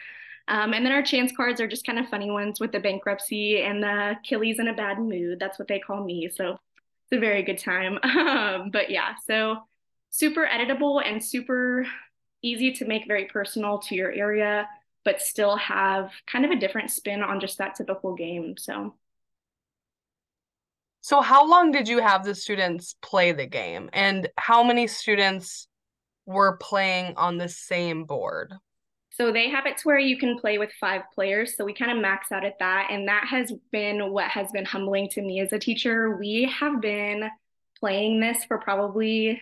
Um, 0.48 0.74
and 0.74 0.86
then 0.86 0.92
our 0.94 1.04
chance 1.04 1.32
cards 1.36 1.62
are 1.62 1.68
just 1.68 1.86
kind 1.86 2.00
of 2.00 2.10
funny 2.10 2.30
ones 2.32 2.60
with 2.60 2.72
the 2.72 2.80
bankruptcy 2.80 3.62
and 3.62 3.82
the 3.84 4.16
Killy's 4.24 4.60
in 4.60 4.68
a 4.68 4.74
bad 4.74 5.00
mood. 5.00 5.40
That's 5.40 5.60
what 5.60 5.68
they 5.68 5.80
call 5.80 6.04
me. 6.04 6.30
So 6.34 6.54
it's 6.54 7.18
a 7.18 7.20
very 7.20 7.44
good 7.44 7.60
time. 7.60 8.00
Um, 8.04 8.70
but 8.72 8.90
yeah, 8.90 9.16
so 9.26 9.58
super 10.10 10.46
editable 10.48 11.02
and 11.06 11.24
super 11.24 11.86
easy 12.42 12.74
to 12.74 12.86
make 12.86 13.08
very 13.08 13.26
personal 13.26 13.80
to 13.80 13.96
your 13.96 14.12
area. 14.12 14.68
but 15.04 15.22
still 15.22 15.56
have 15.58 16.12
kind 16.28 16.46
of 16.46 16.52
a 16.52 16.56
different 16.60 16.92
spin 16.92 17.24
on 17.24 17.40
just 17.40 17.58
that 17.58 17.76
typical 17.76 18.14
game. 18.16 18.56
So 18.58 18.96
so 21.02 21.22
how 21.22 21.48
long 21.48 21.72
did 21.72 21.88
you 21.88 22.00
have 22.00 22.24
the 22.24 22.36
students 22.36 22.96
play 23.02 23.32
the 23.32 23.48
game 23.48 23.90
and 23.92 24.30
how 24.38 24.64
many 24.64 24.86
students 24.86 25.68
were 26.28 26.58
playing 26.58 27.16
on 27.18 27.38
the 27.38 27.50
same 27.50 28.06
board? 28.06 28.54
So 29.10 29.32
they 29.32 29.50
have 29.50 29.66
it 29.66 29.78
to 29.78 29.84
where 29.84 30.00
you 30.00 30.18
can 30.18 30.38
play 30.38 30.60
with 30.60 30.70
five 30.80 31.02
players. 31.14 31.58
So 31.58 31.66
we 31.66 31.74
kind 31.74 31.92
of 31.92 31.98
max 31.98 32.32
out 32.32 32.46
at 32.46 32.60
that. 32.60 32.88
And 32.92 33.08
that 33.08 33.26
has 33.28 33.52
been 33.72 34.12
what 34.12 34.30
has 34.30 34.52
been 34.52 34.64
humbling 34.64 35.10
to 35.10 35.22
me 35.22 35.42
as 35.42 35.52
a 35.52 35.60
teacher. 35.60 36.16
We 36.16 36.50
have 36.60 36.80
been 36.80 37.30
playing 37.80 38.20
this 38.20 38.46
for 38.46 38.60
probably, 38.60 39.42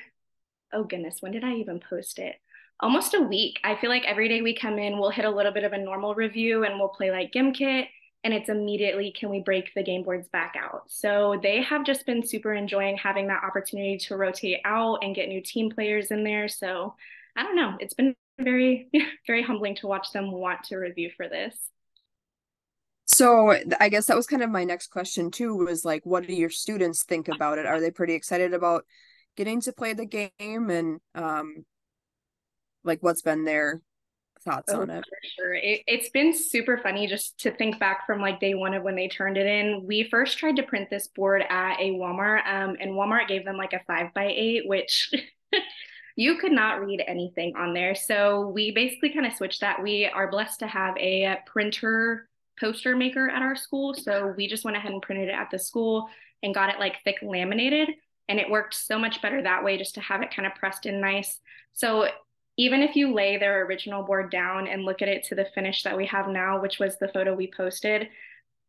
oh 0.74 0.84
goodness, 0.86 1.18
when 1.20 1.34
did 1.34 1.44
I 1.44 1.56
even 1.56 1.82
post 1.82 2.20
it? 2.20 2.36
Almost 2.80 3.14
a 3.14 3.22
week. 3.22 3.60
I 3.66 3.76
feel 3.76 3.90
like 3.90 4.06
every 4.06 4.30
day 4.30 4.42
we 4.42 4.56
come 4.56 4.80
in, 4.80 4.98
we'll 4.98 5.12
hit 5.12 5.26
a 5.26 5.30
little 5.30 5.52
bit 5.52 5.66
of 5.66 5.74
a 5.74 5.78
normal 5.78 6.16
review 6.16 6.64
and 6.64 6.80
we'll 6.80 6.88
play 6.88 7.12
like 7.12 7.34
Gimkit. 7.34 7.88
And 8.24 8.34
it's 8.34 8.50
immediately, 8.50 9.14
can 9.18 9.30
we 9.30 9.40
break 9.40 9.74
the 9.74 9.84
game 9.84 10.04
boards 10.04 10.28
back 10.28 10.56
out? 10.58 10.84
So 10.88 11.40
they 11.42 11.62
have 11.64 11.86
just 11.86 12.06
been 12.06 12.26
super 12.26 12.54
enjoying 12.54 12.98
having 12.98 13.28
that 13.28 13.44
opportunity 13.44 13.98
to 14.08 14.18
rotate 14.18 14.60
out 14.66 15.00
and 15.04 15.16
get 15.16 15.30
new 15.30 15.42
team 15.42 15.70
players 15.70 16.12
in 16.12 16.24
there. 16.26 16.50
So 16.50 16.96
I 17.38 17.44
don't 17.44 17.56
know. 17.56 17.78
It's 17.80 17.94
been 17.94 18.14
very, 18.38 18.90
very 19.28 19.42
humbling 19.42 19.76
to 19.78 19.88
watch 19.88 20.12
them 20.12 20.32
want 20.32 20.64
to 20.66 20.78
review 20.78 21.12
for 21.16 21.30
this. 21.30 21.56
So 23.06 23.56
I 23.80 23.90
guess 23.90 24.06
that 24.06 24.16
was 24.18 24.28
kind 24.28 24.44
of 24.44 24.52
my 24.52 24.64
next 24.64 24.88
question 24.88 25.32
too 25.32 25.56
was 25.56 25.84
like 25.84 26.06
what 26.06 26.28
do 26.28 26.34
your 26.34 26.52
students 26.52 27.04
think 27.04 27.28
about 27.28 27.58
it? 27.58 27.66
Are 27.66 27.82
they 27.82 27.90
pretty 27.90 28.14
excited 28.14 28.54
about 28.54 28.86
getting 29.36 29.62
to 29.62 29.74
play 29.74 29.94
the 29.94 30.06
game 30.06 30.70
and 30.70 31.00
um 31.16 31.66
like 32.84 33.02
what's 33.02 33.22
been 33.22 33.46
their 33.46 33.82
thoughts 34.44 34.72
oh, 34.74 34.82
on 34.82 34.90
it? 34.90 35.04
sure. 35.38 35.54
It, 35.54 35.82
it's 35.88 36.10
been 36.10 36.34
super 36.34 36.78
funny 36.78 37.08
just 37.08 37.40
to 37.40 37.52
think 37.52 37.80
back 37.80 38.06
from 38.06 38.22
like 38.22 38.40
day 38.40 38.54
one 38.54 38.74
of 38.74 38.84
when 38.84 38.96
they 38.96 39.08
turned 39.08 39.38
it 39.38 39.46
in. 39.46 39.86
We 39.86 40.08
first 40.10 40.38
tried 40.38 40.56
to 40.58 40.64
print 40.64 40.90
this 40.90 41.08
board 41.08 41.44
at 41.50 41.80
a 41.80 41.92
Walmart 41.92 42.46
um 42.48 42.78
and 42.80 42.92
Walmart 42.92 43.28
gave 43.28 43.46
them 43.46 43.58
like 43.58 43.74
a 43.74 43.82
five 43.88 44.14
by 44.14 44.28
eight, 44.28 44.68
which 44.68 45.12
you 46.16 46.38
could 46.38 46.52
not 46.52 46.86
read 46.86 47.04
anything 47.08 47.54
on 47.58 47.74
there. 47.74 47.96
So 47.96 48.48
we 48.48 48.72
basically 48.72 49.14
kind 49.14 49.26
of 49.26 49.34
switched 49.34 49.62
that. 49.62 49.82
We 49.82 50.06
are 50.06 50.30
blessed 50.30 50.60
to 50.60 50.68
have 50.68 50.98
a 50.98 51.38
printer 51.46 52.28
poster 52.60 52.96
maker 52.96 53.30
at 53.30 53.42
our 53.42 53.56
school. 53.56 53.94
So 53.94 54.34
we 54.36 54.48
just 54.48 54.66
went 54.66 54.78
ahead 54.78 54.92
and 54.92 55.02
printed 55.02 55.30
it 55.30 55.34
at 55.34 55.50
the 55.50 55.60
school 55.60 56.10
and 56.44 56.54
got 56.54 56.70
it 56.70 56.80
like 56.80 57.04
thick 57.04 57.20
laminated. 57.22 57.90
And 58.28 58.40
it 58.40 58.50
worked 58.50 58.76
so 58.76 59.00
much 59.00 59.22
better 59.22 59.42
that 59.42 59.64
way 59.64 59.78
just 59.78 59.96
to 59.96 60.02
have 60.02 60.22
it 60.22 60.34
kind 60.34 60.46
of 60.46 60.56
pressed 60.56 60.86
in 60.86 61.02
nice. 61.02 61.40
So 61.74 62.10
even 62.60 62.82
if 62.82 62.94
you 62.94 63.14
lay 63.14 63.38
their 63.38 63.66
original 63.66 64.04
board 64.04 64.30
down 64.30 64.68
and 64.68 64.84
look 64.84 65.02
at 65.02 65.08
it 65.08 65.24
to 65.24 65.34
the 65.34 65.48
finish 65.56 65.84
that 65.84 65.96
we 65.96 66.06
have 66.06 66.28
now, 66.28 66.62
which 66.62 66.78
was 66.78 66.98
the 66.98 67.08
photo 67.08 67.34
we 67.34 67.50
posted, 67.50 68.10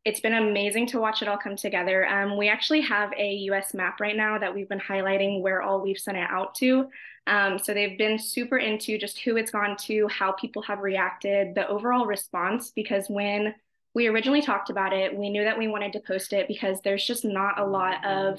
it's 0.05 0.21
been 0.21 0.35
amazing 0.35 0.87
to 0.87 1.01
watch 1.01 1.23
it 1.23 1.29
all 1.29 1.37
come 1.37 1.57
together. 1.57 2.07
Um, 2.07 2.37
we 2.37 2.49
actually 2.49 2.83
have 2.83 3.13
a 3.19 3.33
US 3.51 3.75
map 3.75 3.99
right 3.99 4.17
now 4.17 4.39
that 4.39 4.55
we've 4.55 4.69
been 4.69 4.79
highlighting 4.79 5.43
where 5.43 5.61
all 5.61 5.81
we've 5.81 5.99
sent 5.99 6.17
it 6.17 6.31
out 6.31 6.55
to. 6.55 6.87
Um, 7.27 7.59
so 7.59 7.75
they've 7.75 7.99
been 7.99 8.17
super 8.17 8.59
into 8.59 8.97
just 8.97 9.19
who 9.19 9.37
it's 9.37 9.51
gone 9.51 9.77
to, 9.79 10.07
how 10.07 10.31
people 10.33 10.63
have 10.63 10.79
reacted, 10.79 11.57
the 11.57 11.67
overall 11.67 12.07
response, 12.07 12.71
because 12.71 13.09
when 13.09 13.57
we 13.93 14.07
originally 14.07 14.41
talked 14.41 14.71
about 14.71 14.93
it, 14.93 15.19
we 15.19 15.31
knew 15.31 15.43
that 15.43 15.59
we 15.59 15.67
wanted 15.67 15.95
to 15.95 16.01
post 16.01 16.33
it 16.33 16.47
because 16.47 16.81
there's 16.83 17.05
just 17.05 17.25
not 17.25 17.59
a 17.59 17.67
lot 17.67 18.07
of 18.07 18.39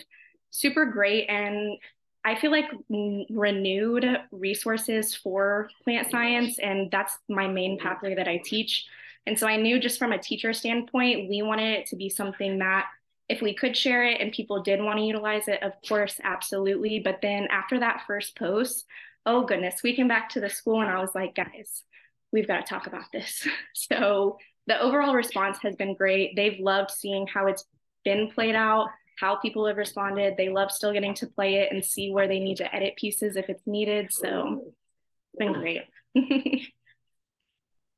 super 0.49 0.85
great 0.85 1.29
and 1.29 1.77
I 2.23 2.35
feel 2.35 2.51
like 2.51 2.69
renewed 2.89 4.05
resources 4.31 5.15
for 5.15 5.69
plant 5.83 6.11
science, 6.11 6.59
and 6.59 6.91
that's 6.91 7.17
my 7.27 7.47
main 7.47 7.79
pathway 7.79 8.15
that 8.15 8.27
I 8.27 8.37
teach. 8.37 8.85
And 9.25 9.37
so 9.37 9.47
I 9.47 9.55
knew 9.57 9.79
just 9.79 9.99
from 9.99 10.11
a 10.11 10.17
teacher 10.17 10.53
standpoint, 10.53 11.29
we 11.29 11.41
wanted 11.41 11.79
it 11.79 11.87
to 11.87 11.95
be 11.95 12.09
something 12.09 12.59
that 12.59 12.87
if 13.29 13.41
we 13.41 13.53
could 13.53 13.77
share 13.77 14.03
it 14.03 14.19
and 14.19 14.31
people 14.31 14.61
did 14.61 14.81
want 14.81 14.99
to 14.99 15.05
utilize 15.05 15.47
it, 15.47 15.63
of 15.63 15.73
course, 15.87 16.19
absolutely. 16.23 16.99
But 16.99 17.19
then 17.21 17.47
after 17.49 17.79
that 17.79 18.03
first 18.05 18.37
post, 18.37 18.85
oh 19.25 19.45
goodness, 19.45 19.81
we 19.83 19.95
came 19.95 20.07
back 20.07 20.29
to 20.29 20.41
the 20.41 20.49
school 20.49 20.81
and 20.81 20.89
I 20.89 20.99
was 20.99 21.15
like, 21.15 21.35
guys, 21.35 21.83
we've 22.31 22.47
got 22.47 22.65
to 22.65 22.69
talk 22.69 22.87
about 22.87 23.05
this. 23.13 23.47
so 23.73 24.37
the 24.67 24.79
overall 24.79 25.15
response 25.15 25.59
has 25.61 25.75
been 25.75 25.95
great. 25.95 26.35
They've 26.35 26.59
loved 26.59 26.91
seeing 26.91 27.27
how 27.27 27.47
it's 27.47 27.65
been 28.03 28.29
played 28.31 28.55
out, 28.55 28.89
how 29.21 29.35
people 29.35 29.67
have 29.67 29.77
responded. 29.77 30.33
They 30.35 30.49
love 30.49 30.71
still 30.71 30.91
getting 30.91 31.13
to 31.15 31.27
play 31.27 31.55
it 31.57 31.71
and 31.71 31.85
see 31.85 32.11
where 32.11 32.27
they 32.27 32.39
need 32.39 32.57
to 32.57 32.75
edit 32.75 32.95
pieces 32.97 33.35
if 33.35 33.49
it's 33.49 33.61
needed. 33.67 34.11
So 34.11 34.63
it's 34.65 35.37
been 35.37 35.53
great. 35.53 35.83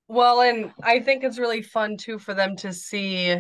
well, 0.10 0.42
and 0.42 0.72
I 0.84 1.00
think 1.00 1.24
it's 1.24 1.39
really 1.39 1.62
fun 1.62 1.96
too 1.96 2.20
for 2.20 2.34
them 2.34 2.58
to 2.58 2.74
see 2.74 3.38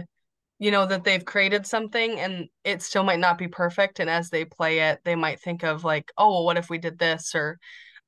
you 0.59 0.71
know 0.71 0.85
that 0.85 1.03
they've 1.03 1.25
created 1.25 1.65
something 1.65 2.19
and 2.19 2.47
it 2.63 2.81
still 2.81 3.03
might 3.03 3.19
not 3.19 3.37
be 3.37 3.47
perfect 3.47 3.99
and 3.99 4.09
as 4.09 4.29
they 4.29 4.45
play 4.45 4.79
it 4.79 4.99
they 5.03 5.15
might 5.15 5.41
think 5.41 5.63
of 5.63 5.83
like 5.83 6.11
oh 6.15 6.29
well 6.29 6.45
what 6.45 6.57
if 6.57 6.69
we 6.69 6.77
did 6.77 6.97
this 6.99 7.33
or 7.33 7.59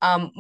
um 0.04 0.32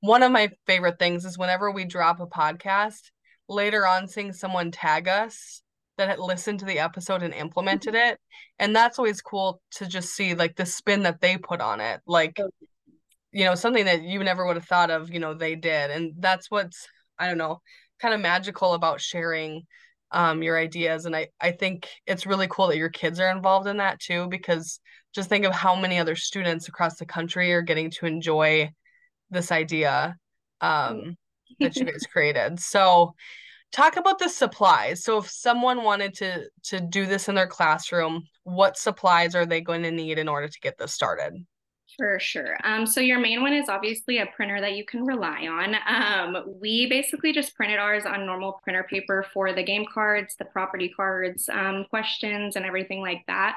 one 0.00 0.22
of 0.22 0.32
my 0.32 0.48
favorite 0.66 0.98
things 0.98 1.24
is 1.24 1.38
whenever 1.38 1.70
we 1.70 1.84
drop 1.84 2.18
a 2.18 2.26
podcast 2.26 3.10
later 3.46 3.86
on 3.86 4.08
seeing 4.08 4.32
someone 4.32 4.70
tag 4.70 5.06
us 5.06 5.62
that 5.96 6.08
had 6.08 6.18
listened 6.18 6.60
to 6.60 6.64
the 6.66 6.78
episode 6.78 7.22
and 7.22 7.34
implemented 7.34 7.94
it. 7.94 8.18
And 8.58 8.74
that's 8.74 8.98
always 8.98 9.20
cool 9.20 9.60
to 9.72 9.86
just 9.86 10.14
see 10.14 10.34
like 10.34 10.56
the 10.56 10.66
spin 10.66 11.02
that 11.04 11.20
they 11.20 11.36
put 11.36 11.60
on 11.60 11.80
it. 11.80 12.00
Like 12.06 12.38
you 13.32 13.44
know 13.44 13.54
something 13.54 13.84
that 13.84 14.02
you 14.02 14.22
never 14.22 14.46
would 14.46 14.56
have 14.56 14.66
thought 14.66 14.90
of 14.90 15.12
you 15.12 15.20
know 15.20 15.34
they 15.34 15.54
did. 15.54 15.90
And 15.90 16.14
that's 16.18 16.50
what's 16.50 16.88
i 17.18 17.28
don't 17.28 17.38
know 17.38 17.60
kind 18.00 18.12
of 18.12 18.20
magical 18.20 18.74
about 18.74 19.00
sharing 19.00 19.62
um, 20.10 20.42
your 20.42 20.58
ideas. 20.58 21.06
And 21.06 21.14
I, 21.14 21.28
I 21.40 21.50
think 21.50 21.88
it's 22.06 22.26
really 22.26 22.46
cool 22.48 22.68
that 22.68 22.76
your 22.76 22.88
kids 22.88 23.18
are 23.18 23.30
involved 23.30 23.66
in 23.66 23.78
that 23.78 23.98
too, 24.00 24.28
because 24.28 24.80
just 25.14 25.28
think 25.28 25.44
of 25.44 25.52
how 25.52 25.74
many 25.74 25.98
other 25.98 26.16
students 26.16 26.68
across 26.68 26.96
the 26.96 27.06
country 27.06 27.52
are 27.52 27.62
getting 27.62 27.90
to 27.90 28.06
enjoy 28.06 28.70
this 29.30 29.50
idea 29.50 30.16
um, 30.60 31.16
that 31.60 31.76
you 31.76 31.84
guys 31.84 32.06
created. 32.12 32.60
So 32.60 33.14
talk 33.74 33.96
about 33.96 34.18
the 34.18 34.28
supplies. 34.28 35.02
So 35.02 35.18
if 35.18 35.28
someone 35.28 35.82
wanted 35.82 36.14
to 36.14 36.48
to 36.64 36.80
do 36.80 37.06
this 37.06 37.28
in 37.28 37.34
their 37.34 37.48
classroom, 37.48 38.22
what 38.44 38.78
supplies 38.78 39.34
are 39.34 39.46
they 39.46 39.60
going 39.60 39.82
to 39.82 39.90
need 39.90 40.18
in 40.18 40.28
order 40.28 40.48
to 40.48 40.60
get 40.60 40.78
this 40.78 40.94
started? 40.94 41.44
For 41.96 42.18
sure. 42.18 42.56
Um, 42.64 42.86
so 42.86 43.00
your 43.00 43.20
main 43.20 43.40
one 43.42 43.52
is 43.52 43.68
obviously 43.68 44.18
a 44.18 44.26
printer 44.26 44.60
that 44.60 44.74
you 44.74 44.84
can 44.84 45.04
rely 45.04 45.46
on. 45.46 45.76
Um, 45.86 46.58
we 46.60 46.88
basically 46.88 47.32
just 47.32 47.54
printed 47.54 47.78
ours 47.78 48.04
on 48.04 48.26
normal 48.26 48.60
printer 48.64 48.84
paper 48.88 49.24
for 49.32 49.52
the 49.52 49.62
game 49.62 49.84
cards, 49.92 50.34
the 50.36 50.44
property 50.46 50.92
cards, 50.96 51.48
um, 51.48 51.84
questions, 51.90 52.56
and 52.56 52.64
everything 52.64 53.00
like 53.00 53.22
that. 53.28 53.56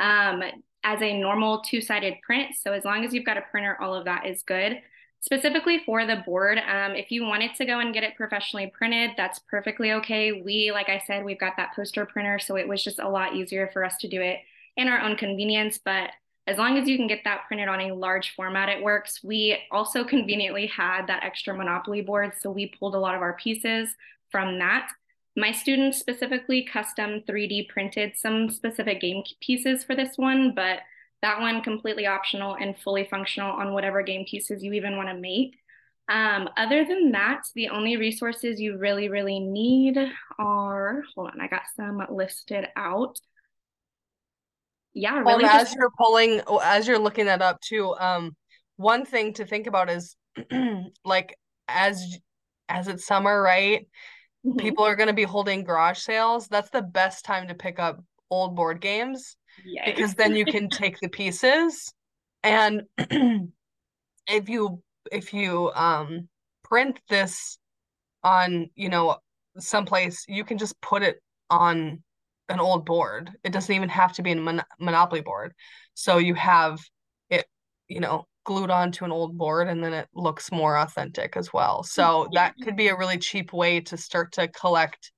Um, 0.00 0.42
as 0.84 1.02
a 1.02 1.20
normal 1.20 1.60
two-sided 1.62 2.14
print. 2.24 2.54
So 2.60 2.72
as 2.72 2.84
long 2.84 3.04
as 3.04 3.12
you've 3.12 3.26
got 3.26 3.36
a 3.36 3.42
printer, 3.50 3.76
all 3.80 3.94
of 3.94 4.04
that 4.06 4.26
is 4.26 4.42
good. 4.42 4.78
Specifically 5.20 5.80
for 5.84 6.06
the 6.06 6.22
board, 6.24 6.58
um, 6.58 6.94
if 6.94 7.10
you 7.10 7.24
wanted 7.24 7.54
to 7.56 7.64
go 7.64 7.80
and 7.80 7.92
get 7.92 8.04
it 8.04 8.16
professionally 8.16 8.72
printed, 8.72 9.10
that's 9.16 9.40
perfectly 9.40 9.92
okay. 9.92 10.42
We, 10.42 10.70
like 10.72 10.88
I 10.88 11.02
said, 11.06 11.24
we've 11.24 11.40
got 11.40 11.56
that 11.56 11.74
poster 11.74 12.06
printer, 12.06 12.38
so 12.38 12.56
it 12.56 12.68
was 12.68 12.84
just 12.84 13.00
a 13.00 13.08
lot 13.08 13.34
easier 13.34 13.68
for 13.72 13.84
us 13.84 13.96
to 13.98 14.08
do 14.08 14.20
it 14.20 14.38
in 14.76 14.86
our 14.86 15.00
own 15.00 15.16
convenience. 15.16 15.78
But 15.84 16.10
as 16.46 16.56
long 16.56 16.78
as 16.78 16.88
you 16.88 16.96
can 16.96 17.08
get 17.08 17.24
that 17.24 17.42
printed 17.48 17.68
on 17.68 17.80
a 17.80 17.94
large 17.94 18.34
format, 18.36 18.68
it 18.68 18.82
works. 18.82 19.22
We 19.24 19.58
also 19.72 20.04
conveniently 20.14 20.66
had 20.66 21.08
that 21.08 21.24
extra 21.24 21.54
Monopoly 21.54 22.00
board, 22.00 22.32
so 22.38 22.50
we 22.50 22.72
pulled 22.78 22.94
a 22.94 23.00
lot 23.00 23.16
of 23.16 23.22
our 23.22 23.34
pieces 23.34 23.96
from 24.30 24.58
that. 24.60 24.88
My 25.36 25.52
students 25.52 25.98
specifically 25.98 26.62
custom 26.64 27.22
3D 27.28 27.68
printed 27.68 28.16
some 28.16 28.50
specific 28.50 29.00
game 29.00 29.22
pieces 29.40 29.84
for 29.84 29.94
this 29.94 30.16
one, 30.16 30.52
but 30.54 30.78
that 31.22 31.40
one 31.40 31.62
completely 31.62 32.06
optional 32.06 32.56
and 32.60 32.78
fully 32.78 33.06
functional 33.10 33.52
on 33.52 33.72
whatever 33.72 34.02
game 34.02 34.24
pieces 34.28 34.62
you 34.62 34.72
even 34.72 34.96
want 34.96 35.08
to 35.08 35.16
make. 35.16 35.56
Um, 36.08 36.48
other 36.56 36.84
than 36.84 37.12
that, 37.12 37.42
the 37.54 37.68
only 37.68 37.96
resources 37.96 38.60
you 38.60 38.78
really, 38.78 39.08
really 39.08 39.40
need 39.40 39.98
are, 40.38 41.02
hold 41.14 41.30
on, 41.30 41.40
I 41.40 41.48
got 41.48 41.62
some 41.76 42.02
listed 42.10 42.66
out 42.76 43.18
yeah 44.98 45.18
really 45.20 45.44
well, 45.44 45.60
as 45.60 45.74
you're 45.74 45.92
pulling 45.96 46.40
as 46.62 46.88
you're 46.88 46.98
looking 46.98 47.26
that 47.26 47.40
up 47.40 47.60
too 47.60 47.94
um 47.98 48.34
one 48.76 49.04
thing 49.04 49.32
to 49.32 49.44
think 49.44 49.66
about 49.66 49.88
is 49.88 50.16
like 51.04 51.36
as 51.68 52.18
as 52.68 52.88
it's 52.88 53.06
summer 53.06 53.40
right 53.40 53.86
mm-hmm. 54.44 54.56
people 54.56 54.84
are 54.84 54.96
going 54.96 55.08
to 55.08 55.12
be 55.12 55.24
holding 55.24 55.62
garage 55.62 55.98
sales 55.98 56.48
that's 56.48 56.70
the 56.70 56.82
best 56.82 57.24
time 57.24 57.48
to 57.48 57.54
pick 57.54 57.78
up 57.78 58.02
old 58.30 58.56
board 58.56 58.80
games 58.80 59.36
because 59.84 60.14
then 60.14 60.34
you 60.36 60.44
can 60.46 60.70
take 60.70 60.98
the 61.00 61.08
pieces 61.08 61.92
and 62.42 62.82
if 64.28 64.48
you 64.48 64.82
if 65.10 65.32
you 65.32 65.70
um 65.74 66.28
print 66.64 67.00
this 67.08 67.58
on 68.22 68.68
you 68.74 68.88
know 68.88 69.16
someplace 69.58 70.24
you 70.28 70.44
can 70.44 70.58
just 70.58 70.80
put 70.80 71.02
it 71.02 71.20
on 71.50 72.02
an 72.48 72.60
old 72.60 72.86
board. 72.86 73.30
It 73.44 73.52
doesn't 73.52 73.74
even 73.74 73.88
have 73.88 74.12
to 74.14 74.22
be 74.22 74.32
a 74.32 74.36
mon- 74.36 74.64
Monopoly 74.80 75.20
board. 75.20 75.52
So 75.94 76.18
you 76.18 76.34
have 76.34 76.78
it 77.30 77.46
you 77.88 78.00
know, 78.00 78.26
glued 78.44 78.70
onto 78.70 79.04
an 79.04 79.12
old 79.12 79.36
board 79.36 79.68
and 79.68 79.82
then 79.84 79.92
it 79.92 80.08
looks 80.14 80.50
more 80.50 80.78
authentic 80.78 81.36
as 81.36 81.52
well. 81.52 81.82
So 81.82 82.28
that 82.32 82.54
could 82.62 82.76
be 82.76 82.88
a 82.88 82.96
really 82.96 83.18
cheap 83.18 83.52
way 83.52 83.80
to 83.82 83.96
start 83.96 84.32
to 84.32 84.48
collect 84.48 85.12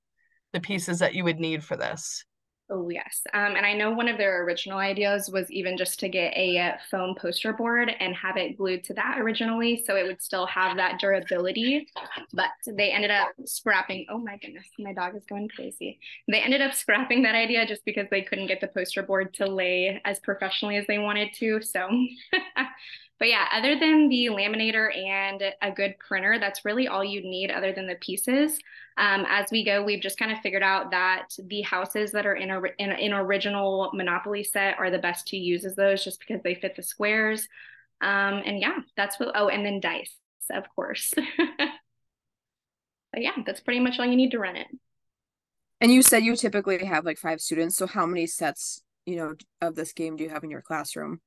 the 0.53 0.59
pieces 0.59 0.99
that 0.99 1.13
you 1.13 1.23
would 1.23 1.39
need 1.39 1.63
for 1.63 1.77
this. 1.77 2.25
Oh, 2.73 2.89
yes. 2.89 3.21
Um, 3.33 3.57
and 3.57 3.65
I 3.65 3.73
know 3.73 3.91
one 3.91 4.07
of 4.07 4.17
their 4.17 4.45
original 4.45 4.77
ideas 4.77 5.29
was 5.29 5.51
even 5.51 5.75
just 5.75 5.99
to 5.99 6.07
get 6.07 6.33
a 6.37 6.57
uh, 6.57 6.71
foam 6.89 7.15
poster 7.19 7.51
board 7.51 7.91
and 7.99 8.15
have 8.15 8.37
it 8.37 8.57
glued 8.57 8.85
to 8.85 8.93
that 8.93 9.17
originally. 9.19 9.83
So 9.85 9.97
it 9.97 10.05
would 10.05 10.21
still 10.21 10.45
have 10.45 10.77
that 10.77 10.97
durability. 10.97 11.89
But 12.31 12.51
they 12.65 12.91
ended 12.91 13.11
up 13.11 13.31
scrapping. 13.43 14.05
Oh, 14.09 14.17
my 14.17 14.37
goodness. 14.37 14.67
My 14.79 14.93
dog 14.93 15.17
is 15.17 15.25
going 15.25 15.49
crazy. 15.49 15.99
They 16.29 16.39
ended 16.39 16.61
up 16.61 16.73
scrapping 16.73 17.23
that 17.23 17.35
idea 17.35 17.65
just 17.65 17.83
because 17.83 18.07
they 18.09 18.21
couldn't 18.21 18.47
get 18.47 18.61
the 18.61 18.69
poster 18.69 19.03
board 19.03 19.33
to 19.33 19.47
lay 19.47 20.01
as 20.05 20.19
professionally 20.19 20.77
as 20.77 20.87
they 20.87 20.97
wanted 20.97 21.33
to. 21.39 21.61
So 21.61 21.89
But 23.21 23.29
yeah, 23.29 23.45
other 23.53 23.77
than 23.77 24.09
the 24.09 24.29
laminator 24.31 24.89
and 24.97 25.43
a 25.61 25.69
good 25.69 25.93
printer, 25.99 26.39
that's 26.39 26.65
really 26.65 26.87
all 26.87 27.03
you 27.03 27.21
need 27.21 27.51
other 27.51 27.71
than 27.71 27.85
the 27.85 27.93
pieces. 27.93 28.57
Um, 28.97 29.27
as 29.29 29.51
we 29.51 29.63
go, 29.63 29.83
we've 29.83 30.01
just 30.01 30.17
kind 30.17 30.31
of 30.31 30.39
figured 30.39 30.63
out 30.63 30.89
that 30.89 31.27
the 31.37 31.61
houses 31.61 32.11
that 32.13 32.25
are 32.25 32.33
in 32.33 32.49
a 32.49 32.59
in, 32.79 32.89
in 32.89 33.13
original 33.13 33.91
Monopoly 33.93 34.43
set 34.43 34.79
are 34.79 34.89
the 34.89 34.97
best 34.97 35.27
to 35.27 35.37
use 35.37 35.65
as 35.65 35.75
those, 35.75 36.03
just 36.03 36.19
because 36.19 36.41
they 36.43 36.55
fit 36.55 36.75
the 36.75 36.81
squares. 36.81 37.47
Um, 38.01 38.41
and 38.43 38.59
yeah, 38.59 38.79
that's 38.97 39.19
what. 39.19 39.33
Oh, 39.35 39.49
and 39.49 39.63
then 39.63 39.79
dice, 39.79 40.15
of 40.51 40.63
course. 40.75 41.13
but 41.37 41.67
yeah, 43.17 43.35
that's 43.45 43.61
pretty 43.61 43.81
much 43.81 43.99
all 43.99 44.05
you 44.07 44.15
need 44.15 44.31
to 44.31 44.39
run 44.39 44.55
it. 44.55 44.65
And 45.79 45.91
you 45.91 46.01
said 46.01 46.23
you 46.23 46.35
typically 46.35 46.83
have 46.83 47.05
like 47.05 47.19
five 47.19 47.39
students. 47.39 47.77
So 47.77 47.85
how 47.85 48.07
many 48.07 48.25
sets, 48.25 48.81
you 49.05 49.17
know, 49.17 49.35
of 49.61 49.75
this 49.75 49.93
game 49.93 50.15
do 50.15 50.23
you 50.23 50.31
have 50.31 50.43
in 50.43 50.49
your 50.49 50.63
classroom? 50.63 51.21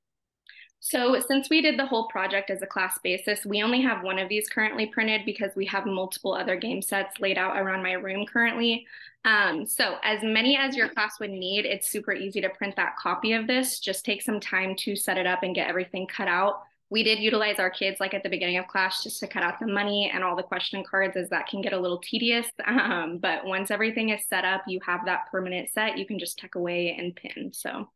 So 0.85 1.19
since 1.19 1.49
we 1.49 1.63
did 1.63 1.79
the 1.79 1.85
whole 1.87 2.07
project 2.09 2.51
as 2.51 2.61
a 2.61 2.67
class 2.67 2.99
basis, 2.99 3.43
we 3.43 3.63
only 3.63 3.81
have 3.81 4.03
one 4.03 4.19
of 4.19 4.29
these 4.29 4.47
currently 4.47 4.85
printed 4.85 5.25
because 5.25 5.49
we 5.55 5.65
have 5.65 5.87
multiple 5.87 6.35
other 6.35 6.55
game 6.55 6.79
sets 6.79 7.19
laid 7.19 7.39
out 7.39 7.57
around 7.57 7.81
my 7.81 7.93
room 7.93 8.23
currently. 8.27 8.85
Um, 9.23 9.65
so 9.65 9.95
as 10.03 10.21
many 10.21 10.55
as 10.55 10.75
your 10.75 10.89
class 10.89 11.19
would 11.19 11.31
need, 11.31 11.65
it's 11.65 11.89
super 11.89 12.13
easy 12.13 12.39
to 12.39 12.49
print 12.49 12.75
that 12.75 12.97
copy 12.97 13.33
of 13.33 13.47
this. 13.47 13.79
Just 13.79 14.05
take 14.05 14.21
some 14.21 14.39
time 14.39 14.75
to 14.81 14.95
set 14.95 15.17
it 15.17 15.25
up 15.25 15.41
and 15.41 15.55
get 15.55 15.67
everything 15.67 16.05
cut 16.05 16.27
out. 16.27 16.61
We 16.91 17.01
did 17.01 17.17
utilize 17.17 17.57
our 17.57 17.71
kids 17.71 17.99
like 17.99 18.13
at 18.13 18.21
the 18.21 18.29
beginning 18.29 18.59
of 18.59 18.67
class 18.67 19.01
just 19.01 19.19
to 19.21 19.27
cut 19.27 19.41
out 19.41 19.59
the 19.59 19.65
money 19.65 20.11
and 20.13 20.23
all 20.23 20.35
the 20.35 20.43
question 20.43 20.83
cards 20.83 21.17
as 21.17 21.29
that 21.29 21.47
can 21.47 21.63
get 21.63 21.73
a 21.73 21.79
little 21.79 21.97
tedious. 21.97 22.45
Um, 22.67 23.17
but 23.17 23.43
once 23.43 23.71
everything 23.71 24.09
is 24.09 24.21
set 24.29 24.45
up, 24.45 24.61
you 24.67 24.79
have 24.85 25.05
that 25.05 25.31
permanent 25.31 25.71
set, 25.71 25.97
you 25.97 26.05
can 26.05 26.19
just 26.19 26.37
tuck 26.37 26.53
away 26.53 26.95
and 26.95 27.15
pin. 27.15 27.51
So 27.53 27.89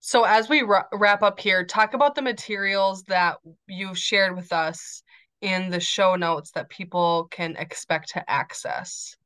so 0.00 0.24
as 0.24 0.48
we 0.48 0.62
wrap 0.62 1.22
up 1.22 1.38
here, 1.38 1.64
talk 1.64 1.92
about 1.94 2.14
the 2.14 2.22
materials 2.22 3.02
that 3.04 3.36
you've 3.68 3.98
shared 3.98 4.34
with 4.34 4.52
us 4.52 5.02
in 5.42 5.70
the 5.70 5.80
show 5.80 6.16
notes 6.16 6.50
that 6.52 6.70
people 6.70 7.28
can 7.30 7.54
expect 7.56 8.10
to 8.10 8.30
access. 8.30 9.16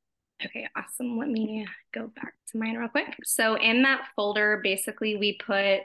Okay, 0.45 0.69
awesome. 0.77 1.17
Let 1.17 1.29
me 1.29 1.67
go 1.93 2.11
back 2.17 2.35
to 2.51 2.59
mine 2.59 2.77
real 2.77 2.89
quick. 2.89 3.17
So 3.25 3.55
in 3.55 3.83
that 3.83 4.09
folder, 4.17 4.61
basically 4.63 5.17
we 5.17 5.39
put 5.45 5.81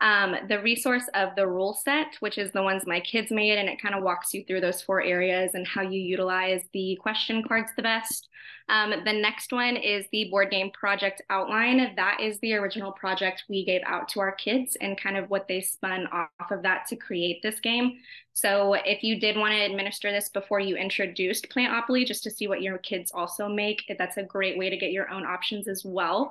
um, 0.00 0.36
the 0.48 0.60
resource 0.62 1.04
of 1.14 1.34
the 1.34 1.46
rule 1.46 1.74
set, 1.84 2.14
which 2.20 2.38
is 2.38 2.52
the 2.52 2.62
ones 2.62 2.84
my 2.86 3.00
kids 3.00 3.32
made, 3.32 3.58
and 3.58 3.68
it 3.68 3.82
kind 3.82 3.94
of 3.94 4.04
walks 4.04 4.32
you 4.32 4.44
through 4.44 4.60
those 4.60 4.80
four 4.80 5.02
areas 5.02 5.54
and 5.54 5.66
how 5.66 5.82
you 5.82 6.00
utilize 6.00 6.62
the 6.72 6.96
question 7.00 7.42
cards 7.42 7.70
the 7.76 7.82
best. 7.82 8.28
Um, 8.68 8.94
the 9.04 9.12
next 9.12 9.52
one 9.52 9.76
is 9.76 10.04
the 10.12 10.28
board 10.30 10.50
game 10.50 10.70
project 10.70 11.22
outline. 11.30 11.94
That 11.96 12.20
is 12.20 12.38
the 12.40 12.54
original 12.54 12.92
project 12.92 13.44
we 13.48 13.64
gave 13.64 13.80
out 13.86 14.08
to 14.10 14.20
our 14.20 14.32
kids 14.32 14.76
and 14.80 15.00
kind 15.00 15.16
of 15.16 15.30
what 15.30 15.48
they 15.48 15.60
spun 15.60 16.06
off 16.08 16.50
of 16.50 16.62
that 16.62 16.86
to 16.88 16.96
create 16.96 17.42
this 17.42 17.58
game. 17.60 17.98
So 18.34 18.74
if 18.74 19.02
you 19.02 19.18
did 19.18 19.36
want 19.36 19.52
to 19.52 19.64
administer 19.64 20.12
this 20.12 20.28
before 20.28 20.60
you 20.60 20.76
introduced 20.76 21.48
Plantopoly, 21.48 22.06
just 22.06 22.22
to 22.22 22.30
see 22.30 22.46
what 22.46 22.62
your 22.62 22.78
kids 22.78 23.10
also 23.12 23.48
make, 23.48 23.82
that's 23.98 24.16
a 24.16 24.22
great 24.22 24.56
way 24.56 24.70
to 24.70 24.76
get 24.76 24.92
your 24.92 25.10
own 25.10 25.26
options 25.26 25.66
as 25.66 25.82
well. 25.84 26.30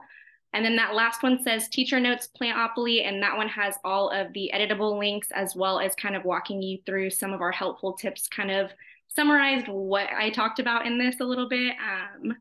And 0.54 0.64
then 0.66 0.76
that 0.78 0.96
last 0.96 1.24
one 1.24 1.44
says 1.44 1.68
teacher 1.68 2.00
notes 2.00 2.30
Plantopoly, 2.40 3.06
and 3.08 3.22
that 3.22 3.38
one 3.38 3.50
has 3.50 3.76
all 3.84 4.10
of 4.10 4.32
the 4.34 4.52
editable 4.54 4.98
links 4.98 5.28
as 5.34 5.56
well 5.56 5.80
as 5.80 5.94
kind 5.96 6.16
of 6.16 6.26
walking 6.26 6.62
you 6.62 6.80
through 6.86 7.10
some 7.10 7.34
of 7.34 7.42
our 7.42 7.52
helpful 7.52 7.94
tips, 7.94 8.28
kind 8.28 8.52
of 8.52 8.72
summarized 9.08 9.68
what 9.68 10.08
I 10.12 10.30
talked 10.30 10.60
about 10.60 10.86
in 10.86 10.98
this 10.98 11.20
a 11.20 11.26
little 11.26 11.50
bit. 11.50 11.76
Um, 11.78 12.36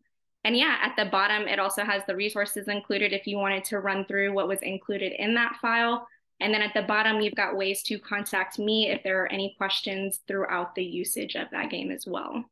and 0.44 0.56
yeah, 0.56 0.78
at 0.82 0.94
the 0.96 1.10
bottom, 1.10 1.48
it 1.48 1.58
also 1.58 1.82
has 1.84 2.02
the 2.06 2.14
resources 2.14 2.68
included 2.68 3.12
if 3.12 3.26
you 3.26 3.36
wanted 3.36 3.64
to 3.64 3.80
run 3.80 4.04
through 4.04 4.32
what 4.32 4.46
was 4.46 4.60
included 4.62 5.12
in 5.18 5.34
that 5.34 5.56
file. 5.60 6.06
And 6.38 6.54
then 6.54 6.62
at 6.62 6.74
the 6.74 6.82
bottom, 6.82 7.20
you've 7.20 7.34
got 7.34 7.56
ways 7.56 7.82
to 7.84 7.98
contact 7.98 8.58
me 8.58 8.90
if 8.90 9.02
there 9.02 9.22
are 9.22 9.32
any 9.32 9.54
questions 9.58 10.20
throughout 10.28 10.74
the 10.74 10.84
usage 10.84 11.34
of 11.34 11.48
that 11.50 11.70
game 11.70 11.90
as 11.90 12.06
well. 12.06 12.44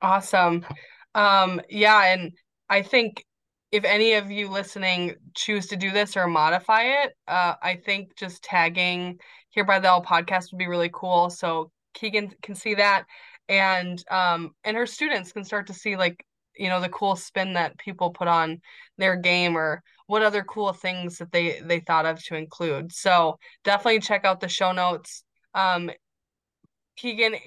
Awesome. 0.00 0.64
Um, 1.14 1.60
yeah, 1.68 2.12
and 2.12 2.32
I 2.70 2.82
think 2.82 3.24
if 3.70 3.84
any 3.84 4.14
of 4.14 4.30
you 4.30 4.48
listening 4.48 5.14
choose 5.34 5.66
to 5.68 5.76
do 5.76 5.90
this 5.90 6.16
or 6.16 6.26
modify 6.26 6.82
it, 6.82 7.12
uh, 7.26 7.54
I 7.62 7.76
think 7.76 8.16
just 8.16 8.42
tagging 8.42 9.18
here 9.50 9.64
by 9.64 9.78
the 9.78 9.88
Owl 9.88 10.02
podcast 10.02 10.52
would 10.52 10.58
be 10.58 10.68
really 10.68 10.90
cool. 10.92 11.30
So 11.30 11.70
Keigan 11.96 12.32
can 12.42 12.54
see 12.54 12.74
that, 12.74 13.04
and 13.48 14.02
um, 14.10 14.52
and 14.64 14.76
her 14.76 14.86
students 14.86 15.32
can 15.32 15.44
start 15.44 15.66
to 15.66 15.74
see 15.74 15.96
like 15.96 16.24
you 16.56 16.68
know 16.68 16.80
the 16.80 16.88
cool 16.88 17.16
spin 17.16 17.54
that 17.54 17.78
people 17.78 18.10
put 18.10 18.28
on 18.28 18.60
their 18.96 19.16
game 19.16 19.56
or 19.56 19.82
what 20.06 20.22
other 20.22 20.42
cool 20.42 20.72
things 20.72 21.18
that 21.18 21.30
they 21.32 21.60
they 21.62 21.80
thought 21.80 22.06
of 22.06 22.22
to 22.24 22.36
include. 22.36 22.92
So 22.92 23.38
definitely 23.64 24.00
check 24.00 24.24
out 24.24 24.40
the 24.40 24.48
show 24.48 24.72
notes. 24.72 25.24
Um, 25.54 25.90
Keigan, 26.98 27.38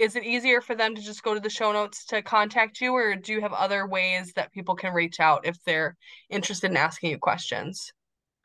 is 0.00 0.16
it 0.16 0.24
easier 0.24 0.62
for 0.62 0.74
them 0.74 0.94
to 0.94 1.02
just 1.02 1.22
go 1.22 1.34
to 1.34 1.40
the 1.40 1.50
show 1.50 1.72
notes 1.72 2.06
to 2.06 2.22
contact 2.22 2.80
you 2.80 2.94
or 2.94 3.14
do 3.14 3.32
you 3.32 3.40
have 3.42 3.52
other 3.52 3.86
ways 3.86 4.32
that 4.34 4.50
people 4.52 4.74
can 4.74 4.94
reach 4.94 5.20
out 5.20 5.46
if 5.46 5.62
they're 5.64 5.96
interested 6.30 6.70
in 6.70 6.76
asking 6.76 7.10
you 7.10 7.18
questions? 7.18 7.92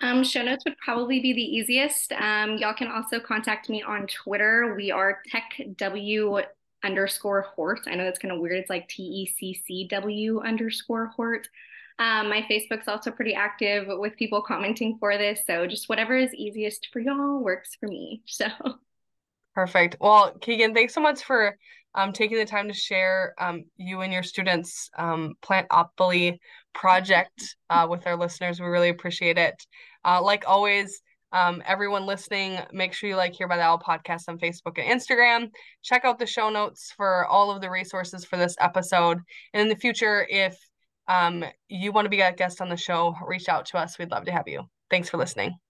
Um, 0.01 0.25
show 0.25 0.41
notes 0.41 0.65
would 0.65 0.77
probably 0.83 1.21
be 1.21 1.31
the 1.31 1.41
easiest. 1.41 2.11
Um, 2.11 2.57
y'all 2.57 2.73
can 2.73 2.91
also 2.91 3.21
contact 3.21 3.69
me 3.69 3.81
on 3.81 4.05
twitter. 4.07 4.75
We 4.75 4.91
are 4.91 5.21
techw 5.31 6.43
underscore 6.83 7.41
hort. 7.55 7.79
I 7.87 7.95
know 7.95 8.03
that's 8.03 8.19
kind 8.19 8.33
of 8.33 8.41
weird. 8.41 8.57
It's 8.57 8.69
like 8.69 8.89
t-e-c-c-w 8.89 10.41
underscore 10.41 11.07
hort. 11.07 11.47
Um, 11.97 12.27
my 12.27 12.45
facebook's 12.51 12.89
also 12.89 13.09
pretty 13.09 13.33
active 13.33 13.85
with 13.87 14.17
people 14.17 14.41
commenting 14.41 14.97
for 14.99 15.17
this 15.17 15.39
so 15.47 15.65
just 15.65 15.87
whatever 15.87 16.17
is 16.17 16.33
easiest 16.33 16.89
for 16.91 16.99
y'all 16.99 17.39
works 17.39 17.77
for 17.79 17.87
me 17.87 18.21
so 18.25 18.47
Perfect. 19.55 19.95
Well, 20.01 20.33
Keigan, 20.39 20.73
thanks 20.73 20.93
so 20.93 21.01
much 21.01 21.23
for 21.23 21.57
um, 21.95 22.11
taking 22.11 22.37
the 22.37 22.45
time 22.45 22.67
to 22.67 22.73
share 22.73 23.33
um, 23.39 23.63
you 23.77 24.01
and 24.01 24.11
your 24.11 24.21
students' 24.21 24.89
um, 24.97 25.33
Plantopoly 25.41 26.37
project 26.73 27.55
uh, 27.69 27.87
with 27.89 28.05
our 28.05 28.17
listeners. 28.17 28.59
We 28.59 28.67
really 28.67 28.89
appreciate 28.89 29.37
it. 29.37 29.55
Uh, 30.03 30.21
like 30.21 30.43
always, 30.45 31.01
um, 31.31 31.63
everyone 31.65 32.05
listening, 32.05 32.59
make 32.73 32.93
sure 32.93 33.09
you 33.09 33.15
like 33.15 33.33
Here 33.33 33.47
by 33.47 33.57
the 33.57 33.63
Owl 33.63 33.79
podcast 33.79 34.23
on 34.27 34.37
Facebook 34.37 34.77
and 34.77 35.01
Instagram. 35.01 35.49
Check 35.83 36.03
out 36.03 36.19
the 36.19 36.25
show 36.25 36.49
notes 36.49 36.93
for 36.95 37.25
all 37.25 37.49
of 37.49 37.61
the 37.61 37.69
resources 37.69 38.25
for 38.25 38.37
this 38.37 38.55
episode. 38.59 39.19
And 39.53 39.61
in 39.61 39.69
the 39.69 39.75
future, 39.75 40.27
if 40.29 40.57
um, 41.07 41.45
you 41.69 41.91
want 41.91 42.05
to 42.05 42.09
be 42.09 42.21
a 42.21 42.33
guest 42.33 42.61
on 42.61 42.69
the 42.69 42.77
show, 42.77 43.15
reach 43.25 43.47
out 43.47 43.65
to 43.67 43.77
us. 43.77 43.97
We'd 43.97 44.11
love 44.11 44.25
to 44.25 44.31
have 44.31 44.47
you. 44.47 44.63
Thanks 44.89 45.09
for 45.09 45.17
listening. 45.17 45.64